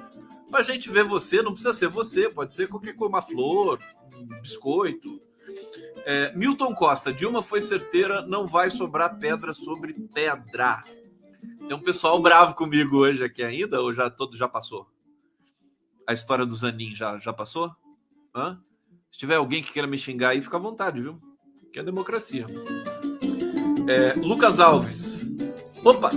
[0.51, 3.79] Pra gente ver você, não precisa ser você, pode ser qualquer coisa, uma flor,
[4.15, 5.21] um biscoito
[6.05, 10.85] é, Milton Costa, Dilma foi certeira, não vai sobrar pedra sobre pedra.
[11.59, 14.87] Tem um pessoal bravo comigo hoje aqui ainda, ou já todo já passou?
[16.07, 17.75] A história do Zanin já, já passou?
[18.35, 18.61] Hã?
[19.11, 21.21] Se tiver alguém que queira me xingar aí, fica à vontade, viu?
[21.73, 22.47] Que é democracia.
[23.89, 25.27] É, Lucas Alves.
[25.85, 26.11] Opa!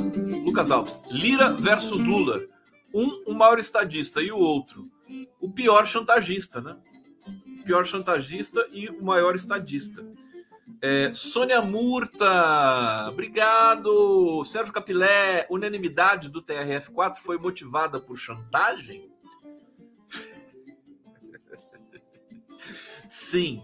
[0.46, 1.02] Lucas Alves.
[1.12, 2.42] Lira versus Lula.
[2.94, 4.84] Um, o maior estadista e o outro,
[5.40, 6.78] o pior chantagista, né?
[7.68, 10.02] pior chantagista e o maior estadista.
[10.82, 14.44] É, Sônia Murta, obrigado.
[14.46, 19.12] Sérgio Capilé, unanimidade do TRF4 foi motivada por chantagem?
[23.10, 23.62] Sim.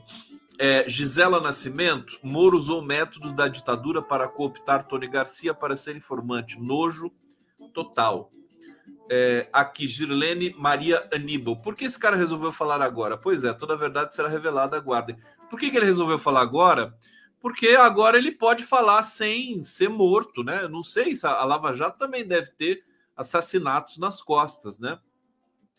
[0.59, 6.59] É, Gisela Nascimento, Moro usou métodos da ditadura para cooptar Tony Garcia para ser informante.
[6.59, 7.11] Nojo
[7.73, 8.29] total
[9.09, 11.57] é, aqui, Girlene Maria Aníbal.
[11.57, 13.17] Por que esse cara resolveu falar agora?
[13.17, 15.17] Pois é, toda a verdade será revelada, aguardem.
[15.53, 16.97] Por que, que ele resolveu falar agora?
[17.39, 20.67] Porque agora ele pode falar sem ser morto, né?
[20.67, 22.83] Não sei se a Lava Jato também deve ter
[23.15, 24.97] assassinatos nas costas, né?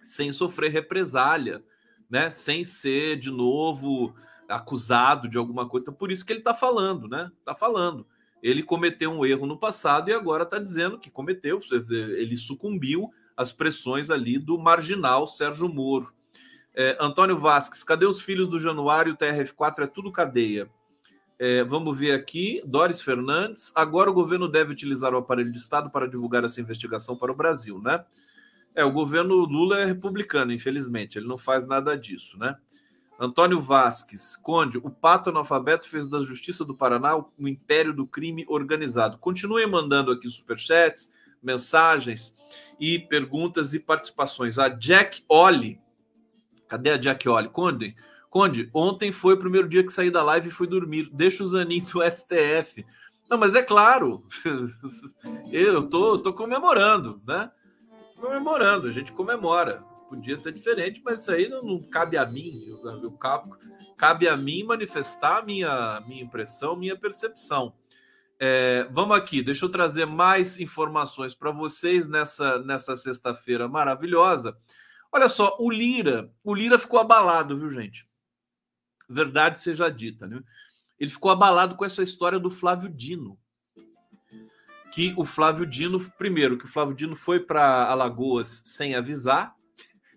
[0.05, 1.61] Sem sofrer represália,
[2.09, 2.31] né?
[2.31, 4.15] Sem ser de novo
[4.49, 5.91] acusado de alguma coisa.
[5.91, 7.33] Por isso que ele está falando, né?
[7.41, 8.07] Está falando
[8.45, 11.59] ele cometeu um erro no passado e agora está dizendo que cometeu,
[11.91, 16.13] ele sucumbiu às pressões ali do marginal Sérgio Moro.
[16.75, 19.15] É, Antônio Vasques, cadê os filhos do Januário?
[19.15, 20.69] O TRF4 é tudo cadeia.
[21.39, 23.73] É, vamos ver aqui, Doris Fernandes.
[23.75, 27.37] Agora o governo deve utilizar o aparelho de Estado para divulgar essa investigação para o
[27.37, 28.05] Brasil, né?
[28.75, 32.57] É, o governo Lula é republicano, infelizmente, ele não faz nada disso, né?
[33.19, 38.45] Antônio Vasques, Conde, o pato analfabeto fez da Justiça do Paraná o império do crime
[38.49, 39.19] organizado.
[39.19, 41.11] Continuem mandando aqui superchats,
[41.41, 42.35] mensagens
[42.81, 44.59] e perguntas e participações.
[44.59, 45.81] A Jack Olli,
[46.75, 47.49] cadê a Jack Olli?
[47.49, 47.97] Conde,
[48.29, 51.09] Conde, ontem foi o primeiro dia que saí da live e fui dormir.
[51.13, 52.85] Deixa o Zanin do STF.
[53.31, 54.21] Não, mas é claro,
[55.53, 57.51] eu tô, tô comemorando, né?
[58.21, 59.83] Comemorando, a gente comemora
[60.15, 62.65] podia ser diferente, mas isso aí não, não cabe a mim.
[62.67, 63.51] Eu, eu, cabe,
[63.97, 67.75] cabe a mim manifestar minha, minha impressão, minha percepção.
[68.39, 74.57] É, vamos aqui, deixa eu trazer mais informações para vocês nessa, nessa sexta-feira maravilhosa.
[75.15, 78.05] Olha só, o Lira, o Lira ficou abalado, viu, gente?
[79.09, 80.43] Verdade seja dita, né?
[80.99, 83.39] Ele ficou abalado com essa história do Flávio Dino.
[84.91, 89.55] Que o Flávio Dino, primeiro, que o Flávio Dino foi para Alagoas sem avisar,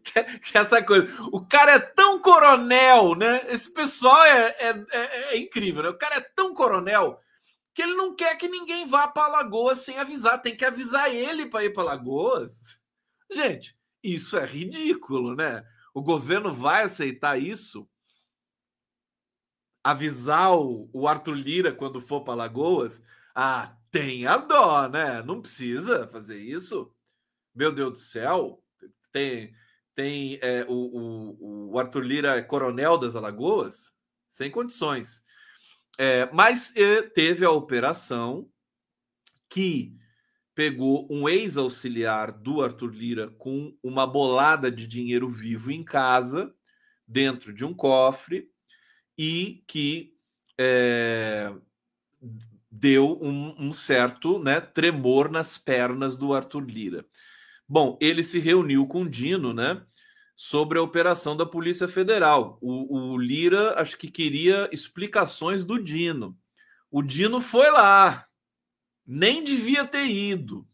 [0.52, 1.08] essa coisa.
[1.32, 3.46] O cara é tão coronel, né?
[3.50, 5.90] Esse pessoal é, é, é, é, incrível, né?
[5.90, 7.22] O cara é tão coronel
[7.72, 10.42] que ele não quer que ninguém vá para Lagoas sem avisar.
[10.42, 12.80] Tem que avisar ele para ir para Lagoas.
[13.30, 13.77] Gente,
[14.14, 15.66] isso é ridículo, né?
[15.94, 17.90] O governo vai aceitar isso?
[19.84, 23.02] Avisar o, Arthur Lira quando for para Lagoas?
[23.34, 25.22] Ah, tenha dó, né?
[25.24, 26.94] Não precisa fazer isso.
[27.54, 28.64] Meu Deus do céu.
[29.12, 29.54] Tem,
[29.96, 33.94] tem é, o, o, o, Arthur Lira, coronel das Alagoas,
[34.32, 35.24] sem condições.
[35.98, 38.50] É, mas é, teve a operação
[39.50, 39.98] que
[40.58, 46.52] pegou um ex-auxiliar do Arthur Lira com uma bolada de dinheiro vivo em casa,
[47.08, 48.50] dentro de um cofre,
[49.16, 50.16] e que
[50.60, 51.54] é,
[52.72, 57.06] deu um, um, certo né, tremor nas pernas do Arthur Lira.
[57.70, 59.84] Bom, ele se reuniu com o Dino, né?
[60.36, 62.58] Sobre a operação da Polícia Federal.
[62.62, 66.36] O, o Lira acho que queria explicações do Dino.
[66.90, 68.27] O Dino foi lá,
[69.08, 70.68] nem devia ter ido.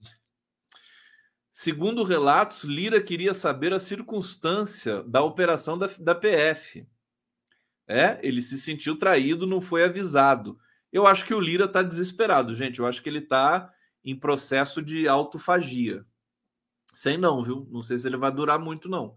[1.52, 6.88] Segundo relatos, Lira queria saber a circunstância da operação da, da PF.
[7.88, 10.58] É, ele se sentiu traído, não foi avisado.
[10.92, 12.80] Eu acho que o Lira está desesperado, gente.
[12.80, 13.72] Eu acho que ele está
[14.04, 16.04] em processo de autofagia.
[16.94, 17.68] Sei não, viu?
[17.72, 19.16] Não sei se ele vai durar muito, não.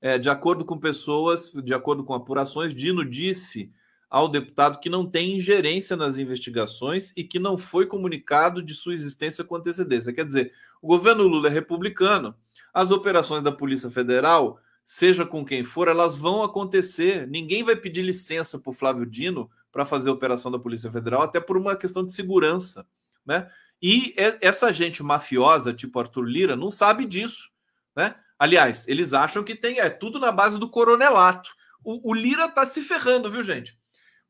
[0.00, 3.72] É, de acordo com pessoas, de acordo com apurações, Dino disse
[4.12, 8.92] ao deputado que não tem ingerência nas investigações e que não foi comunicado de sua
[8.92, 10.12] existência com antecedência.
[10.12, 10.52] Quer dizer,
[10.82, 12.36] o governo Lula é republicano,
[12.74, 17.26] as operações da Polícia Federal, seja com quem for, elas vão acontecer.
[17.26, 21.22] Ninguém vai pedir licença para o Flávio Dino para fazer a operação da Polícia Federal,
[21.22, 22.86] até por uma questão de segurança.
[23.24, 23.50] Né?
[23.80, 27.50] E essa gente mafiosa, tipo Arthur Lira, não sabe disso,
[27.96, 28.14] né?
[28.38, 31.50] Aliás, eles acham que tem é tudo na base do coronelato.
[31.82, 33.80] O, o Lira tá se ferrando, viu, gente?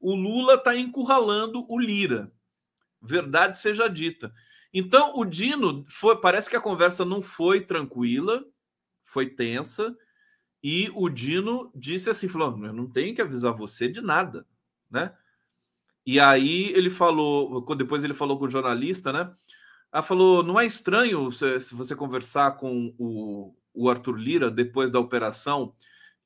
[0.02, 2.30] O Lula tá encurralando o Lira.
[3.00, 4.32] Verdade seja dita.
[4.74, 8.44] Então, o Dino foi, parece que a conversa não foi tranquila,
[9.04, 9.96] foi tensa,
[10.62, 14.46] e o Dino disse assim, falou: "Eu não tenho que avisar você de nada",
[14.90, 15.14] né?
[16.06, 19.32] E aí ele falou, depois ele falou com o jornalista, né?
[19.92, 24.98] Ela falou: não é estranho se você conversar com o, o, Arthur Lira depois da
[24.98, 25.74] operação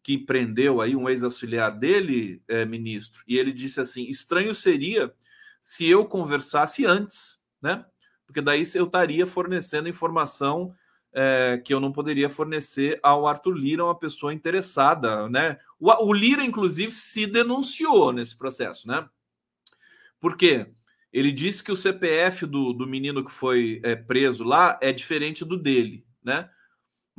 [0.06, 5.12] que prendeu aí um ex-auxiliar dele, é, ministro, e ele disse assim: estranho seria
[5.60, 7.84] se eu conversasse antes, né?
[8.24, 10.72] Porque daí eu estaria fornecendo informação
[11.12, 15.58] é, que eu não poderia fornecer ao Arthur Lira, uma pessoa interessada, né?
[15.76, 19.08] O, o Lira, inclusive, se denunciou nesse processo, né?
[20.20, 20.68] Por quê?
[21.12, 25.44] Ele disse que o CPF do, do menino que foi é, preso lá é diferente
[25.44, 26.48] do dele, né?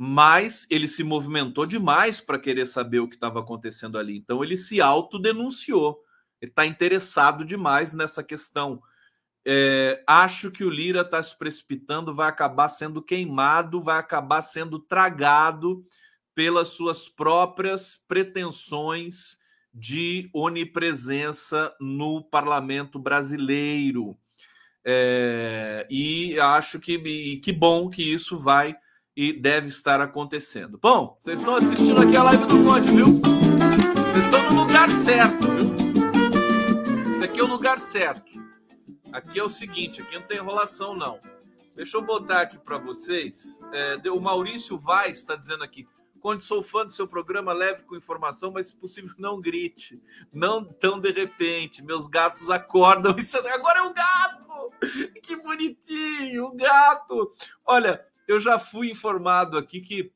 [0.00, 4.16] Mas ele se movimentou demais para querer saber o que estava acontecendo ali.
[4.16, 6.00] Então ele se autodenunciou.
[6.40, 8.80] Ele está interessado demais nessa questão.
[9.44, 14.78] É, acho que o Lira está se precipitando, vai acabar sendo queimado, vai acabar sendo
[14.78, 15.84] tragado
[16.34, 19.36] pelas suas próprias pretensões
[19.74, 24.16] de onipresença no parlamento brasileiro.
[24.84, 28.76] É, e acho que e que bom que isso vai
[29.18, 30.78] e deve estar acontecendo.
[30.80, 33.06] Bom, vocês estão assistindo aqui a live do Conde, viu?
[33.06, 37.14] Vocês estão no lugar certo, viu?
[37.16, 38.30] Esse aqui é o lugar certo.
[39.12, 41.18] Aqui é o seguinte, aqui não tem enrolação, não.
[41.74, 43.58] Deixa eu botar aqui para vocês.
[43.72, 45.84] É, o Maurício Vaz está dizendo aqui.
[46.20, 50.00] Conde, sou fã do seu programa, leve com informação, mas se possível não grite.
[50.32, 51.82] Não tão de repente.
[51.82, 53.16] Meus gatos acordam.
[53.52, 54.72] Agora é o gato!
[55.24, 57.32] Que bonitinho, o gato!
[57.66, 60.12] Olha, eu já fui informado aqui que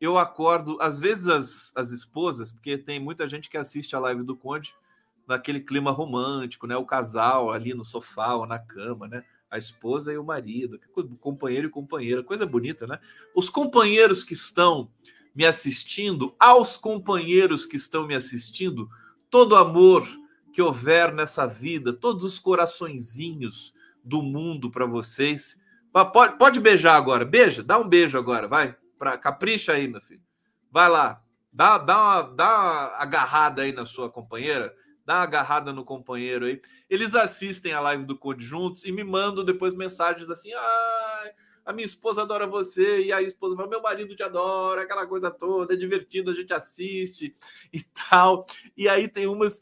[0.00, 4.22] eu acordo, às vezes as, as esposas, porque tem muita gente que assiste a live
[4.22, 4.74] do Conde
[5.26, 6.76] naquele clima romântico, né?
[6.76, 9.24] O casal ali no sofá ou na cama, né?
[9.50, 10.78] A esposa e o marido,
[11.18, 13.00] companheiro e companheira, coisa bonita, né?
[13.34, 14.88] Os companheiros que estão
[15.34, 18.88] me assistindo, aos companheiros que estão me assistindo,
[19.28, 20.06] todo amor
[20.52, 25.60] que houver nessa vida, todos os coraçõezinhos do mundo para vocês.
[26.04, 28.76] Pode, pode beijar agora, beija, dá um beijo agora, vai.
[28.98, 30.22] Pra, capricha aí, meu filho.
[30.70, 31.22] Vai lá,
[31.52, 34.74] dá, dá, uma, dá uma agarrada aí na sua companheira,
[35.06, 36.60] dá uma agarrada no companheiro aí.
[36.90, 41.30] Eles assistem a live do Code juntos e me mandam depois mensagens assim: ah,
[41.66, 45.32] a minha esposa adora você, e a esposa fala, meu marido te adora, aquela coisa
[45.32, 47.34] toda, é divertido, a gente assiste
[47.72, 48.46] e tal.
[48.76, 49.60] E aí tem umas,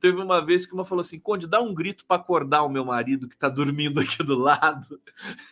[0.00, 2.86] teve uma vez que uma falou assim, Conde, dá um grito para acordar o meu
[2.86, 4.98] marido que tá dormindo aqui do lado.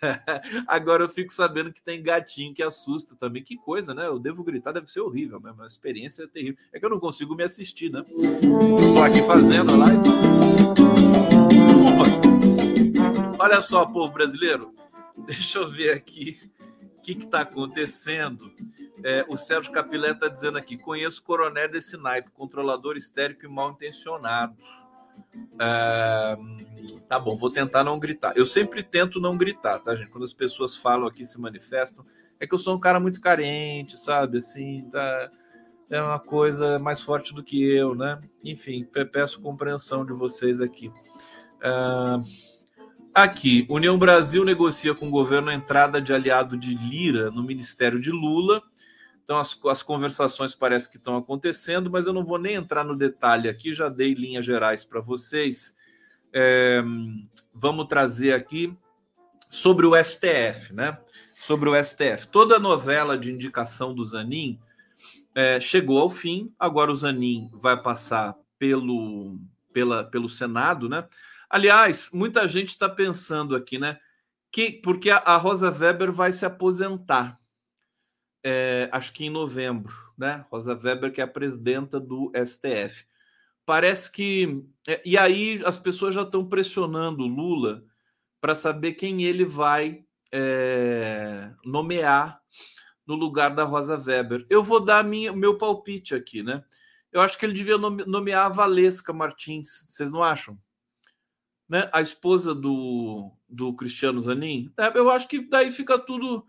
[0.66, 4.06] Agora eu fico sabendo que tem gatinho que assusta também, que coisa, né?
[4.06, 6.56] Eu devo gritar, deve ser horrível, mas uma experiência é terrível.
[6.72, 8.02] É que eu não consigo me assistir, né?
[8.02, 10.00] Tô aqui fazendo a live.
[13.38, 14.74] Olha só, povo brasileiro,
[15.26, 16.38] Deixa eu ver aqui
[16.98, 18.52] o que está acontecendo.
[19.02, 23.72] É, o Sérgio Capilé está dizendo aqui: conheço coronel desse naipe, controlador histérico e mal
[23.72, 24.56] intencionado.
[25.60, 26.36] É,
[27.08, 28.36] tá bom, vou tentar não gritar.
[28.36, 30.10] Eu sempre tento não gritar, tá, gente?
[30.10, 32.04] Quando as pessoas falam aqui, se manifestam,
[32.38, 34.38] é que eu sou um cara muito carente, sabe?
[34.38, 35.30] Assim, tá,
[35.90, 38.20] é uma coisa mais forte do que eu, né?
[38.44, 40.90] Enfim, peço compreensão de vocês aqui.
[41.60, 41.70] É,
[43.12, 48.00] Aqui, União Brasil negocia com o governo a entrada de aliado de Lira no ministério
[48.00, 48.62] de Lula.
[49.24, 52.94] Então, as, as conversações parece que estão acontecendo, mas eu não vou nem entrar no
[52.94, 55.74] detalhe aqui, já dei linhas gerais para vocês.
[56.32, 56.80] É,
[57.52, 58.72] vamos trazer aqui
[59.48, 60.96] sobre o STF, né?
[61.42, 62.28] Sobre o STF.
[62.28, 64.56] Toda a novela de indicação do Zanin
[65.34, 66.52] é, chegou ao fim.
[66.56, 69.36] Agora o Zanin vai passar pelo,
[69.72, 71.04] pela, pelo Senado, né?
[71.50, 73.98] Aliás, muita gente está pensando aqui, né?
[74.52, 77.40] Que, porque a, Rosa Weber vai se aposentar,
[78.44, 80.44] é, acho que em novembro, né?
[80.48, 83.04] Rosa Weber, que é a presidenta do STF.
[83.66, 84.64] Parece que.
[84.86, 87.84] É, e aí as pessoas já estão pressionando Lula
[88.40, 92.40] para saber quem ele vai é, nomear
[93.04, 94.46] no lugar da Rosa Weber.
[94.48, 96.64] Eu vou dar meu palpite aqui, né?
[97.12, 99.84] Eu acho que ele devia nomear a Valesca Martins.
[99.88, 100.56] Vocês não acham?
[101.70, 106.44] Né, a esposa do, do Cristiano Zanin, é, eu acho que daí fica tudo.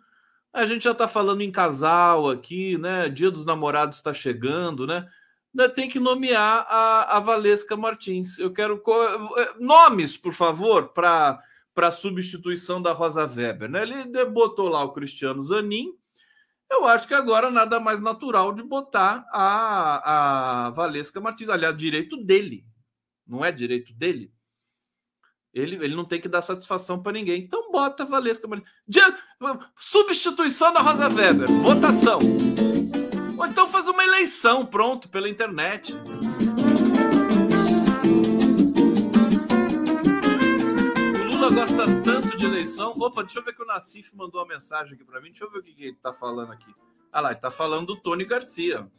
[0.52, 3.08] A gente já está falando em casal aqui, né?
[3.08, 5.08] Dia dos namorados está chegando, né?
[5.76, 8.40] Tem que nomear a, a Valesca Martins.
[8.40, 8.82] Eu quero
[9.38, 11.40] é, nomes, por favor, para
[11.74, 13.70] para substituição da Rosa Weber.
[13.70, 13.84] Né?
[13.84, 15.94] Ele botou lá o Cristiano Zanin.
[16.70, 21.48] Eu acho que agora nada mais natural de botar a, a Valesca Martins.
[21.48, 22.66] Aliás, direito dele.
[23.26, 24.34] Não é direito dele?
[25.54, 27.42] Ele, ele não tem que dar satisfação para ninguém.
[27.44, 28.48] Então bota Valesca
[29.76, 31.52] Substituição da Rosa Weber.
[31.62, 32.20] Votação.
[33.38, 35.94] Ou então faz uma eleição, pronto, pela internet.
[41.20, 42.94] O Lula gosta tanto de eleição.
[42.98, 45.32] Opa, deixa eu ver que o Nassif mandou uma mensagem aqui para mim.
[45.32, 46.74] Deixa eu ver o que, que ele tá falando aqui.
[47.12, 48.90] Ah lá, ele tá falando do Tony Garcia.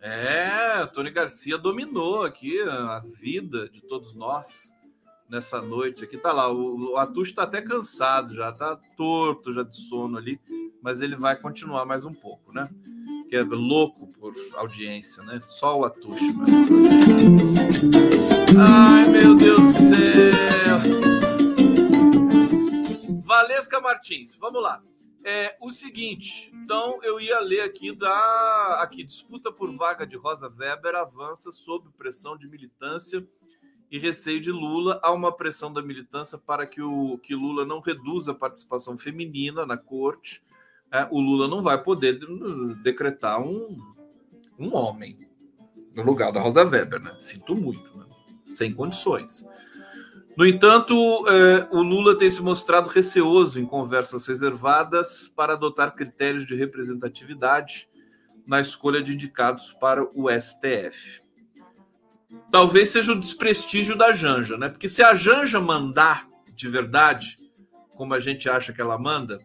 [0.00, 4.72] É, Tony Garcia dominou aqui a vida de todos nós
[5.30, 6.16] nessa noite aqui.
[6.16, 10.40] Tá lá, o, o Atush está até cansado já, tá torto já de sono ali,
[10.82, 12.68] mas ele vai continuar mais um pouco, né?
[13.28, 15.40] Que é louco por audiência, né?
[15.42, 16.20] Só o Atush.
[16.20, 16.44] Né?
[18.58, 20.78] Ai, meu Deus do céu!
[23.24, 24.82] Valesca Martins, vamos lá.
[25.24, 30.48] É o seguinte, então eu ia ler aqui da aqui disputa por vaga de Rosa
[30.48, 33.26] Weber avança sob pressão de militância
[33.90, 37.80] e receio de Lula, há uma pressão da militância para que, o, que Lula não
[37.80, 40.42] reduza a participação feminina na corte.
[40.92, 42.18] É, o Lula não vai poder
[42.82, 43.74] decretar um,
[44.58, 45.18] um homem
[45.94, 47.14] no lugar da Rosa Weber, né?
[47.16, 48.04] Sinto muito, né?
[48.44, 49.46] sem condições.
[50.36, 50.94] No entanto,
[51.26, 57.88] é, o Lula tem se mostrado receoso em conversas reservadas para adotar critérios de representatividade
[58.46, 61.27] na escolha de indicados para o STF
[62.50, 64.68] talvez seja o desprestígio da Janja, né?
[64.68, 67.36] Porque se a Janja mandar de verdade,
[67.96, 69.38] como a gente acha que ela manda,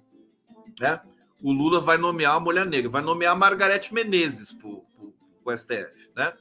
[0.80, 1.00] né?
[1.44, 6.10] O Lula vai nomear a mulher negra, vai nomear a Margarete Menezes para o STF,
[6.16, 6.34] né?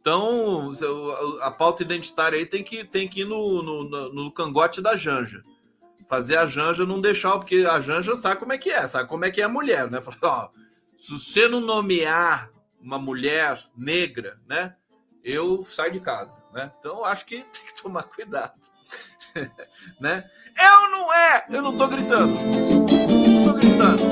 [0.00, 0.72] Então,
[1.42, 5.42] a pauta identitária aí tem que, tem que ir no, no, no cangote da Janja.
[6.08, 9.24] Fazer a Janja não deixar, porque a Janja sabe como é que é, sabe como
[9.24, 10.00] é que é a mulher, né?
[10.00, 10.48] Fala, ó,
[10.96, 12.50] Se você não nomear
[12.80, 14.74] uma mulher negra, né?
[15.22, 16.72] Eu saio de casa, né?
[16.78, 18.58] Então acho que tem que tomar cuidado,
[20.00, 20.28] né?
[20.82, 21.46] Ou não é?
[21.48, 22.34] Eu não tô gritando.
[22.34, 24.02] Não tô gritando.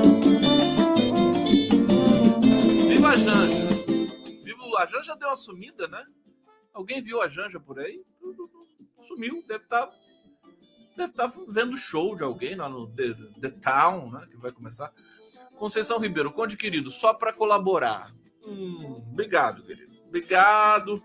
[2.89, 3.69] Viva a Janja.
[4.43, 6.05] Viva a Janja deu uma sumida, né?
[6.73, 8.05] Alguém viu a Janja por aí?
[9.07, 9.95] Sumiu, deve estar tá,
[10.97, 14.27] deve estar tá vendo show de alguém lá no The, The Town, né?
[14.31, 14.93] Que vai começar.
[15.59, 18.15] Conceição Ribeiro, Conde querido, só para colaborar.
[18.45, 19.98] Hum, obrigado, querido.
[20.09, 21.03] Obrigado.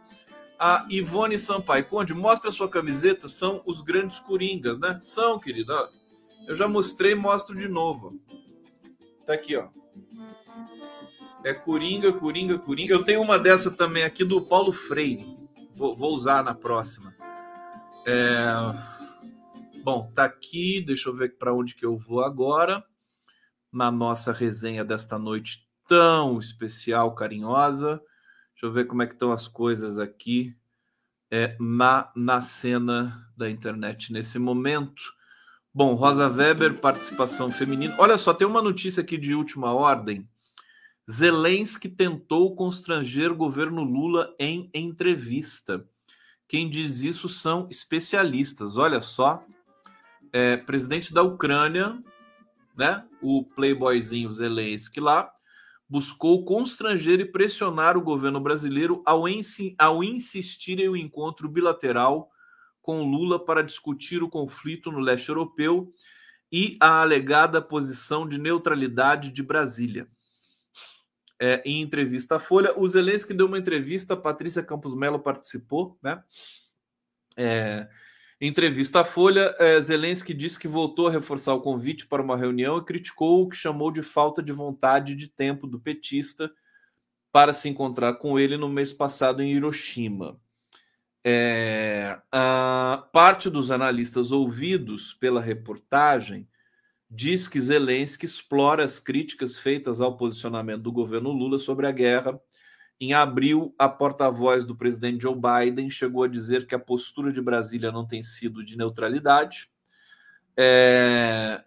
[0.58, 3.28] A Ivone Sampaio, Conde, mostra sua camiseta.
[3.28, 4.98] São os grandes coringas, né?
[5.02, 5.74] São, querido.
[6.48, 8.12] Eu já mostrei, mostro de novo.
[9.26, 9.68] Tá aqui, ó.
[11.44, 12.94] É Coringa, Coringa, Coringa.
[12.94, 15.26] Eu tenho uma dessa também aqui do Paulo Freire.
[15.76, 17.14] Vou, vou usar na próxima.
[18.06, 18.44] É...
[19.84, 20.82] Bom, tá aqui.
[20.82, 22.84] Deixa eu ver para onde que eu vou agora.
[23.72, 28.02] Na nossa resenha desta noite tão especial, carinhosa.
[28.64, 30.56] Deixa eu ver como é que estão as coisas aqui
[31.30, 35.04] é, na, na cena da internet nesse momento.
[35.74, 37.94] Bom, Rosa Weber, participação feminina.
[38.00, 40.26] Olha só, tem uma notícia aqui de última ordem.
[41.12, 45.86] Zelensky tentou constranger o governo Lula em entrevista.
[46.48, 48.78] Quem diz isso são especialistas.
[48.78, 49.46] Olha só,
[50.32, 52.02] é, presidente da Ucrânia,
[52.78, 53.06] né?
[53.22, 55.33] O playboyzinho Zelensky lá
[55.94, 59.26] buscou constranger e pressionar o governo brasileiro ao,
[59.78, 62.32] ao insistir em um encontro bilateral
[62.82, 65.94] com Lula para discutir o conflito no leste europeu
[66.52, 70.08] e a alegada posição de neutralidade de Brasília.
[71.40, 76.00] É, em entrevista à Folha, o Zelensky deu uma entrevista, a Patrícia Campos Melo participou,
[76.02, 76.24] né?
[77.38, 77.88] É,
[78.44, 82.36] em entrevista à Folha, é, Zelensky disse que voltou a reforçar o convite para uma
[82.36, 86.52] reunião e criticou o que chamou de falta de vontade de tempo do petista
[87.32, 90.38] para se encontrar com ele no mês passado em Hiroshima.
[91.24, 96.46] É, a parte dos analistas ouvidos pela reportagem
[97.10, 102.38] diz que Zelensky explora as críticas feitas ao posicionamento do governo Lula sobre a guerra
[103.04, 107.42] em abril, a porta-voz do presidente Joe Biden chegou a dizer que a postura de
[107.42, 109.70] Brasília não tem sido de neutralidade.
[110.56, 111.64] É...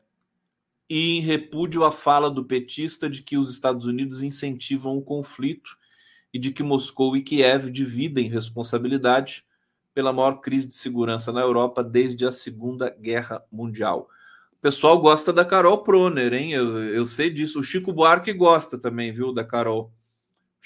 [0.88, 5.76] E em repúdio à fala do petista de que os Estados Unidos incentivam o conflito
[6.32, 9.44] e de que Moscou e Kiev dividem responsabilidade
[9.92, 14.08] pela maior crise de segurança na Europa desde a Segunda Guerra Mundial.
[14.52, 16.52] O pessoal gosta da Carol Proner, hein?
[16.52, 17.60] Eu, eu sei disso.
[17.60, 19.92] O Chico Buarque gosta também, viu, da Carol.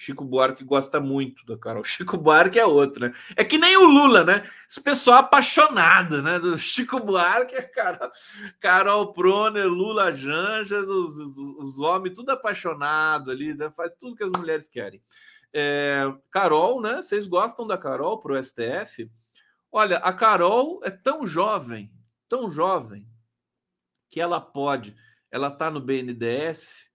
[0.01, 1.85] Chico Buarque gosta muito da Carol.
[1.85, 3.15] Chico Buarque é outro, né?
[3.37, 4.43] É que nem o Lula, né?
[4.67, 6.39] Esse pessoal apaixonado, né?
[6.39, 8.11] Do Chico Buarque, Carol,
[8.59, 13.71] Carol Proner, Lula Janjas, os, os, os homens, tudo apaixonado ali, né?
[13.77, 15.03] faz tudo que as mulheres querem.
[15.53, 17.03] É, Carol, né?
[17.03, 19.07] Vocês gostam da Carol pro STF?
[19.71, 21.93] Olha, a Carol é tão jovem,
[22.27, 23.07] tão jovem,
[24.09, 24.97] que ela pode,
[25.31, 26.90] ela tá no BNDES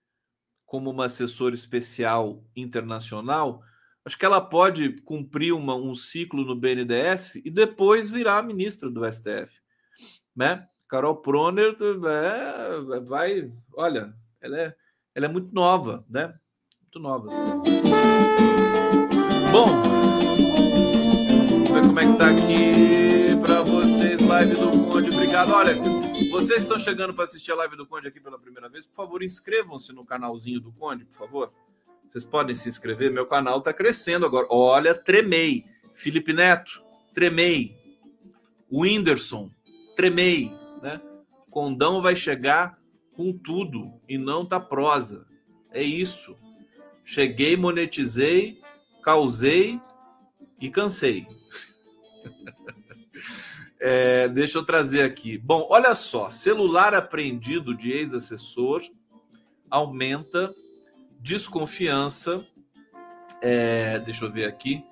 [0.75, 3.63] como uma assessora especial internacional,
[4.03, 9.09] acho que ela pode cumprir uma, um ciclo no BNDES e depois virar ministra do
[9.09, 9.55] STF,
[10.35, 10.67] né?
[10.89, 14.75] Carol Proner é, vai, olha, ela é,
[15.15, 16.33] ela é muito nova, né?
[16.81, 17.29] Muito nova.
[19.53, 19.67] Bom,
[21.53, 25.09] vamos ver como é que tá aqui para vocês, live do Conde.
[25.09, 25.53] Obrigado.
[25.53, 25.71] Olha,
[26.31, 29.23] vocês estão chegando para assistir a live do Conde aqui pela primeira vez, por favor,
[29.23, 31.53] inscrevam-se no canalzinho do Conde, por favor.
[32.09, 34.47] Vocês podem se inscrever, meu canal está crescendo agora.
[34.49, 35.63] Olha, tremei.
[35.95, 37.75] Felipe Neto, tremei.
[38.71, 39.49] Whindersson,
[39.95, 40.51] tremei,
[40.81, 41.01] né?
[41.49, 42.77] Condão vai chegar
[43.15, 45.25] com tudo e não tá prosa.
[45.71, 46.37] É isso.
[47.03, 48.57] Cheguei, monetizei,
[49.03, 49.79] causei
[50.59, 51.27] e cansei.
[53.79, 55.37] É, deixa eu trazer aqui.
[55.37, 58.81] Bom, olha só: celular apreendido de ex-assessor
[59.69, 60.53] aumenta
[61.19, 62.43] desconfiança.
[63.41, 64.83] É, deixa eu ver aqui.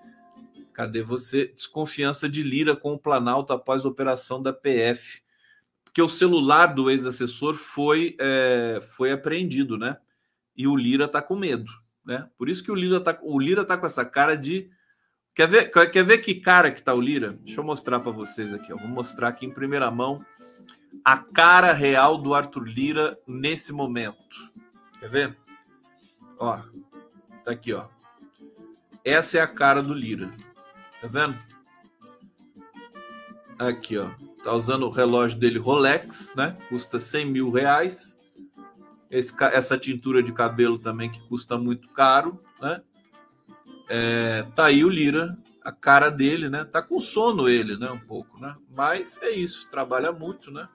[0.73, 1.47] Cadê você?
[1.47, 5.21] Desconfiança de Lira com o Planalto após operação da PF.
[5.83, 9.97] Porque o celular do ex-assessor foi, é, foi apreendido, né?
[10.57, 11.71] E o Lira tá com medo,
[12.03, 12.27] né?
[12.35, 14.69] Por isso que o Lira tá, o Lira tá com essa cara de
[15.35, 17.33] Quer ver, quer ver que cara que tá o Lira?
[17.33, 18.71] Deixa eu mostrar para vocês aqui.
[18.71, 18.77] Ó.
[18.77, 20.23] Vou mostrar aqui em primeira mão
[21.03, 24.51] a cara real do Arthur Lira nesse momento.
[24.99, 25.37] Quer ver?
[26.37, 26.57] Ó,
[27.43, 27.87] tá aqui, ó.
[29.03, 30.29] Essa é a cara do Lira.
[31.01, 31.37] Tá vendo?
[33.57, 34.09] Aqui, ó.
[34.43, 36.55] Tá usando o relógio dele Rolex, né?
[36.69, 38.15] Custa 100 mil reais.
[39.09, 42.81] esse, essa tintura de cabelo também que custa muito caro, né?
[43.89, 46.63] É, tá aí o Lira, a cara dele, né?
[46.65, 47.89] Tá com sono ele, né?
[47.89, 48.55] Um pouco, né?
[48.75, 50.65] Mas é isso, trabalha muito, né?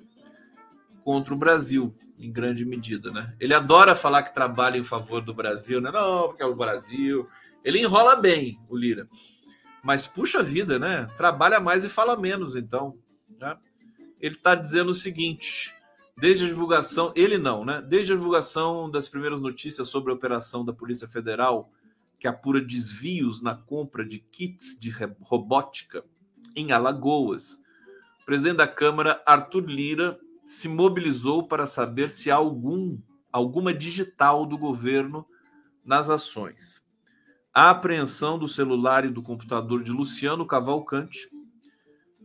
[1.05, 3.35] Contra o Brasil, em grande medida, né?
[3.39, 5.91] Ele adora falar que trabalha em favor do Brasil, né?
[5.91, 7.27] Não, porque é o Brasil.
[7.65, 9.09] Ele enrola bem, o Lira.
[9.83, 11.07] Mas puxa vida, né?
[11.17, 12.99] Trabalha mais e fala menos, então.
[13.39, 13.57] Né?
[14.21, 15.75] Ele está dizendo o seguinte:
[16.17, 17.83] desde a divulgação, ele não, né?
[17.87, 21.71] Desde a divulgação das primeiras notícias sobre a operação da Polícia Federal
[22.19, 24.91] que apura desvios na compra de kits de
[25.21, 26.05] robótica
[26.55, 27.61] em Alagoas,
[28.23, 32.99] o presidente da Câmara, Arthur Lira, se mobilizou para saber se há algum,
[33.33, 35.27] alguma digital do governo
[35.85, 36.83] nas ações.
[37.55, 41.29] A apreensão do celular e do computador de Luciano Cavalcante,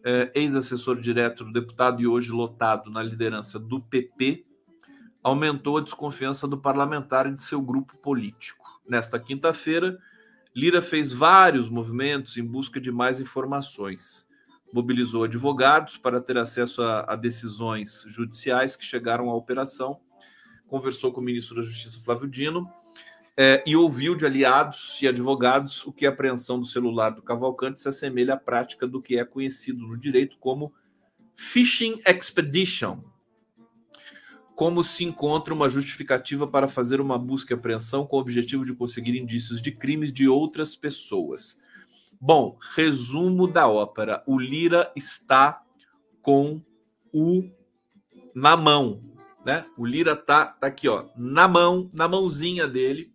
[0.06, 4.46] é, ex-assessor direto do deputado e hoje lotado na liderança do PP,
[5.24, 8.63] aumentou a desconfiança do parlamentar e de seu grupo político.
[8.88, 9.98] Nesta quinta-feira,
[10.56, 14.28] Lira fez vários movimentos em busca de mais informações.
[14.72, 20.00] Mobilizou advogados para ter acesso a, a decisões judiciais que chegaram à operação,
[20.68, 22.68] conversou com o ministro da Justiça, Flávio Dino,
[23.36, 27.82] é, e ouviu de aliados e advogados o que a apreensão do celular do Cavalcante
[27.82, 30.74] se assemelha à prática do que é conhecido no direito como
[31.36, 33.04] phishing expedition,
[34.56, 38.74] como se encontra uma justificativa para fazer uma busca e apreensão com o objetivo de
[38.74, 41.58] conseguir indícios de crimes de outras pessoas.
[42.20, 44.24] Bom, resumo da ópera.
[44.26, 45.62] O Lira está
[46.22, 46.62] com
[47.12, 47.50] o
[48.34, 49.02] na mão,
[49.46, 49.66] né?
[49.78, 53.12] O Lira tá, tá aqui, ó, na mão, na mãozinha dele,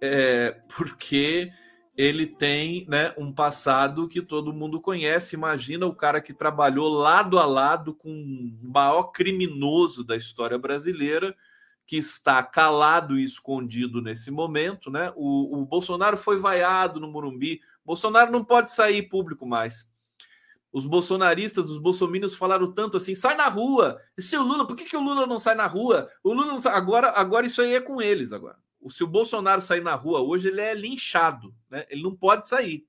[0.00, 1.52] é, porque
[1.96, 5.36] ele tem né, um passado que todo mundo conhece.
[5.36, 11.36] Imagina o cara que trabalhou lado a lado com o maior criminoso da história brasileira,
[11.86, 14.90] que está calado e escondido nesse momento.
[14.90, 15.12] Né?
[15.16, 17.60] O, o Bolsonaro foi vaiado no Morumbi.
[17.84, 19.90] Bolsonaro não pode sair público mais.
[20.72, 24.00] Os bolsonaristas, os bolsominions falaram tanto assim: sai na rua.
[24.16, 26.08] E se o Lula, por que, que o Lula não sai na rua?
[26.22, 26.72] O Lula sai.
[26.76, 28.56] Agora, agora isso aí é com eles agora
[28.88, 31.84] se o Bolsonaro sair na rua hoje, ele é linchado, né?
[31.90, 32.86] Ele não pode sair.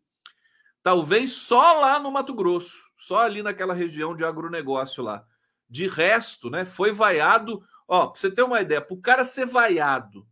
[0.81, 5.25] Talvez só lá no Mato Grosso, só ali naquela região de agronegócio lá.
[5.69, 6.65] De resto, né?
[6.65, 7.61] Foi vaiado.
[7.87, 10.25] Ó, pra você ter uma ideia, para o cara ser vaiado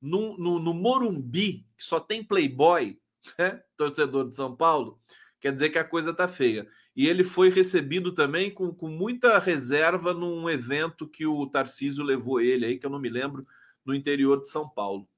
[0.00, 2.98] no, no, no, Morumbi, que só tem playboy,
[3.38, 3.62] né?
[3.76, 5.00] Torcedor de São Paulo,
[5.40, 6.68] quer dizer que a coisa tá feia.
[6.94, 12.40] E ele foi recebido também com, com muita reserva num evento que o Tarcísio levou
[12.40, 13.44] ele aí, que eu não me lembro
[13.84, 15.08] no interior de São Paulo.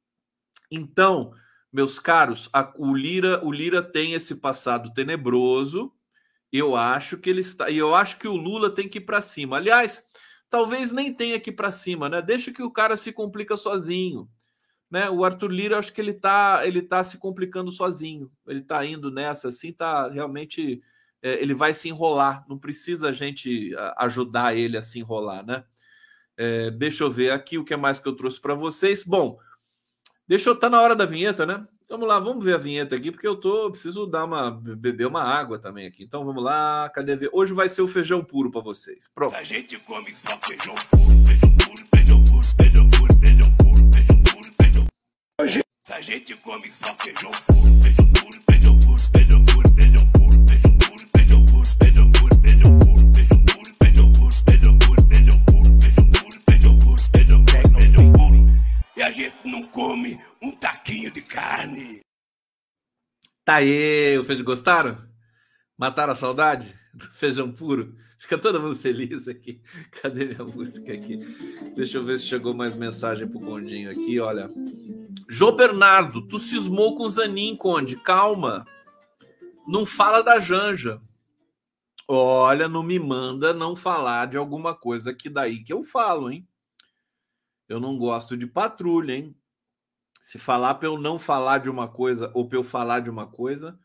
[0.71, 1.33] Então,
[1.73, 5.93] meus caros, a, o Lira, o Lira tem esse passado tenebroso.
[6.53, 9.21] Eu acho que ele está, e eu acho que o Lula tem que ir para
[9.21, 9.57] cima.
[9.57, 10.05] Aliás,
[10.49, 12.23] talvez nem tenha que ir para cima, né?
[12.23, 14.29] Deixa que o cara se complica sozinho,
[14.91, 15.11] né?
[15.11, 18.31] O Arthur Lira, acho que ele tá, ele tá se complicando sozinho.
[18.47, 20.81] Ele tá indo nessa assim, tá realmente
[21.23, 25.65] é, ele vai se enrolar, não precisa a gente ajudar ele a se enrolar, né?
[26.37, 29.03] É, deixa eu ver aqui o que é mais que eu trouxe para vocês.
[29.05, 29.39] Bom,
[30.29, 31.67] deixa eu estar tá na hora da vinheta, né?
[31.89, 35.23] Vamos lá, vamos ver a vinheta aqui, porque eu tô preciso dar uma beber uma
[35.23, 36.03] água também aqui.
[36.03, 39.09] Então vamos lá, cadê a Hoje vai ser o feijão puro para vocês.
[39.15, 39.37] Pronto.
[39.37, 44.23] A gente come só feijão puro, feijão puro, feijão puro, feijão puro, feijão puro, feijão
[44.25, 44.87] puro, feijão
[45.39, 45.67] puro.
[45.89, 47.96] A gente come só feijão puro, feijão puro, feijão
[59.07, 62.01] a gente não come um taquinho de carne.
[63.45, 64.99] Tá aí, vocês gostaram?
[65.79, 67.95] Mataram a saudade do feijão puro?
[68.19, 69.63] Fica todo mundo feliz aqui.
[70.03, 71.19] Cadê minha música aqui?
[71.77, 74.51] Deixa eu ver se chegou mais mensagem pro Condinho aqui, olha.
[75.29, 77.95] Jô Bernardo, tu cismou com o Zanin, Conde.
[78.03, 78.65] Calma.
[79.69, 81.01] Não fala da Janja.
[82.09, 86.45] Olha, não me manda não falar de alguma coisa que daí que eu falo, hein?
[87.69, 89.37] Eu não gosto de patrulha, hein?
[90.21, 93.27] Se falar para eu não falar de uma coisa ou para eu falar de uma
[93.27, 93.79] coisa,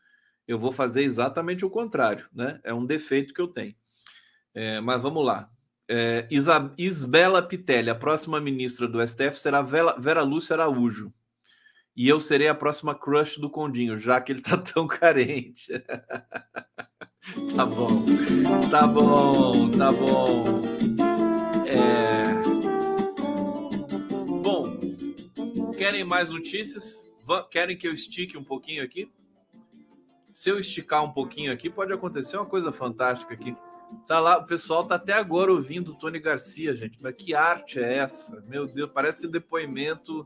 [0.46, 2.60] eu vou fazer exatamente o contrário, né?
[2.64, 3.74] É um defeito que eu tenho.
[4.54, 5.50] É, mas vamos lá.
[5.88, 6.26] É,
[7.48, 11.12] Pitelli, a próxima ministra do STF será Vera, Vera Lúcia Araújo.
[11.94, 15.72] E eu serei a próxima crush do Condinho, já que ele tá tão carente.
[17.54, 18.04] tá bom,
[18.70, 20.62] tá bom, tá bom.
[21.66, 22.31] É...
[25.82, 27.10] Querem mais notícias?
[27.50, 29.10] Querem que eu estique um pouquinho aqui?
[30.30, 33.56] Se eu esticar um pouquinho aqui, pode acontecer uma coisa fantástica aqui.
[34.06, 37.02] Tá lá, o pessoal tá até agora ouvindo o Tony Garcia, gente.
[37.02, 38.40] Mas que arte é essa?
[38.46, 40.24] Meu Deus, parece depoimento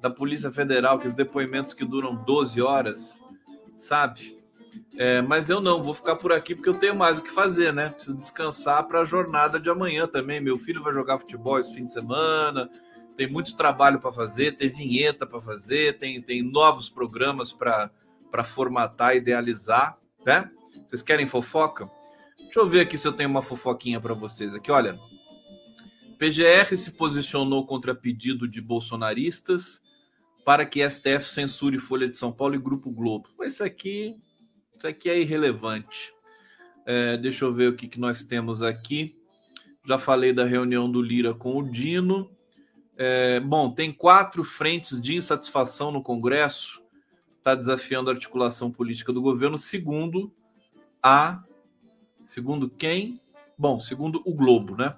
[0.00, 3.20] da Polícia Federal, aqueles depoimentos que duram 12 horas,
[3.74, 4.38] sabe?
[4.96, 7.72] É, mas eu não, vou ficar por aqui porque eu tenho mais o que fazer,
[7.72, 7.88] né?
[7.88, 10.40] Preciso descansar para a jornada de amanhã também.
[10.40, 12.70] Meu filho vai jogar futebol esse fim de semana,
[13.16, 19.16] tem muito trabalho para fazer, tem vinheta para fazer, tem, tem novos programas para formatar,
[19.16, 20.50] idealizar, né?
[20.86, 21.88] Vocês querem fofoca?
[22.38, 24.70] Deixa eu ver aqui se eu tenho uma fofoquinha para vocês aqui.
[24.70, 24.96] Olha,
[26.18, 29.82] PGR se posicionou contra pedido de bolsonaristas
[30.44, 33.28] para que STF censure Folha de São Paulo e Grupo Globo.
[33.42, 34.14] Isso aqui,
[34.76, 36.12] isso aqui é irrelevante.
[36.84, 39.16] É, deixa eu ver o que, que nós temos aqui.
[39.84, 42.30] Já falei da reunião do Lira com o Dino.
[42.96, 46.82] É, bom, tem quatro frentes de insatisfação no Congresso.
[47.38, 50.32] Está desafiando a articulação política do governo, segundo
[51.02, 51.42] a
[52.26, 53.20] Segundo quem?
[53.58, 54.96] Bom, segundo o Globo, né?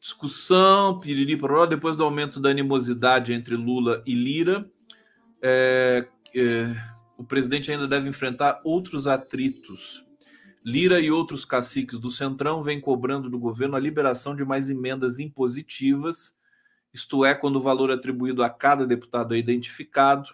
[0.00, 4.70] Discussão, piriri, pororó, depois do aumento da animosidade entre Lula e Lira,
[5.42, 6.76] é, é,
[7.18, 10.06] o presidente ainda deve enfrentar outros atritos.
[10.64, 15.18] Lira e outros caciques do Centrão vêm cobrando do governo a liberação de mais emendas
[15.18, 16.35] impositivas,
[16.96, 20.30] isto é, quando o valor atribuído a cada deputado é identificado,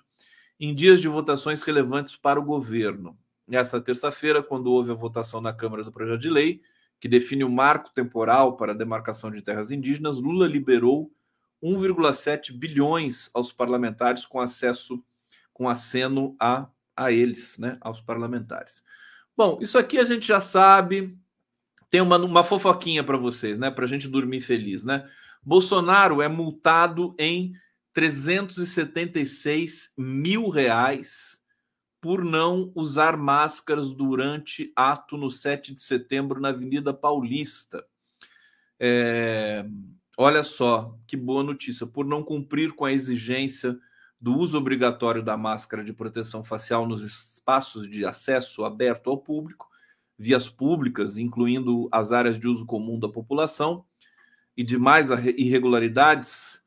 [0.61, 3.19] em dias de votações relevantes para o governo.
[3.49, 6.63] Nessa terça-feira, quando houve a votação na Câmara do projeto de lei,
[7.01, 11.13] que define o marco temporal para a demarcação de terras indígenas, Lula liberou
[11.61, 15.05] 1,7 bilhões aos parlamentares com acesso,
[15.53, 18.85] com aceno a, a eles, né, aos parlamentares.
[19.37, 21.19] Bom, isso aqui a gente já sabe.
[21.91, 25.11] Tem uma, uma fofoquinha para vocês, né, para a gente dormir feliz, né?
[25.45, 27.53] Bolsonaro é multado em
[27.93, 31.41] 376 mil reais
[32.01, 37.85] por não usar máscaras durante ato no 7 de setembro na Avenida Paulista.
[38.79, 39.65] É,
[40.17, 41.87] olha só que boa notícia.
[41.87, 43.79] Por não cumprir com a exigência
[44.21, 49.69] do uso obrigatório da máscara de proteção facial nos espaços de acesso aberto ao público,
[50.17, 53.85] vias públicas, incluindo as áreas de uso comum da população,
[54.57, 56.63] e demais irregularidades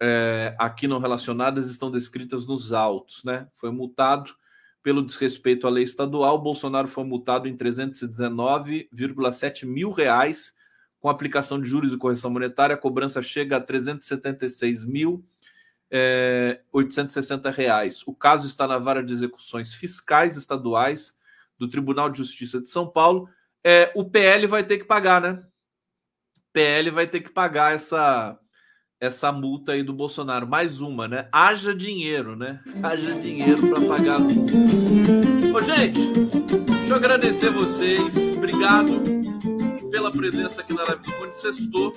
[0.00, 3.22] é, aqui não relacionadas estão descritas nos autos.
[3.24, 3.46] Né?
[3.54, 4.34] Foi multado
[4.82, 10.52] pelo desrespeito à lei estadual, Bolsonaro foi multado em 319,7 mil reais
[11.00, 12.74] com aplicação de juros e correção monetária.
[12.74, 15.24] A cobrança chega a 376 mil
[15.90, 18.02] é, 860 reais.
[18.06, 21.18] O caso está na vara de execuções fiscais estaduais
[21.58, 23.28] do Tribunal de Justiça de São Paulo.
[23.62, 25.42] É, o PL vai ter que pagar, né?
[26.54, 28.38] PL vai ter que pagar essa
[29.00, 30.46] essa multa aí do Bolsonaro.
[30.46, 31.28] Mais uma, né?
[31.32, 32.62] Haja dinheiro, né?
[32.80, 34.20] Haja dinheiro para pagar.
[34.20, 36.00] Ô, gente,
[36.64, 38.16] deixa eu agradecer vocês.
[38.36, 39.02] Obrigado
[39.90, 41.36] pela presença aqui na Live do Conde.
[41.36, 41.92] Sextou.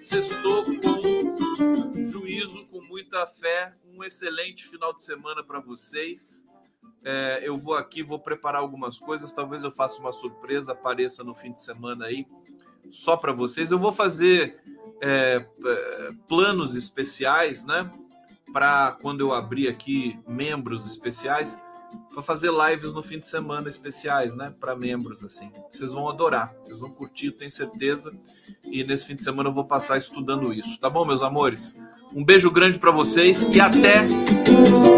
[0.00, 3.74] Sextou com juízo, com muita fé.
[3.94, 6.46] Um excelente final de semana para vocês.
[7.04, 9.32] É, eu vou aqui, vou preparar algumas coisas.
[9.32, 12.26] Talvez eu faça uma surpresa, apareça no fim de semana aí,
[12.90, 13.70] só para vocês.
[13.70, 14.58] Eu vou fazer
[15.00, 15.44] é,
[16.28, 17.90] planos especiais, né?
[18.52, 21.58] Para quando eu abrir aqui membros especiais,
[22.12, 24.52] para fazer lives no fim de semana especiais, né?
[24.60, 25.50] Para membros, assim.
[25.70, 28.12] Vocês vão adorar, vocês vão curtir, tenho certeza.
[28.64, 31.74] E nesse fim de semana eu vou passar estudando isso, tá bom, meus amores?
[32.14, 34.00] Um beijo grande para vocês e até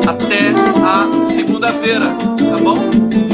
[0.09, 0.51] até
[0.83, 3.32] a segunda-feira, tá bom?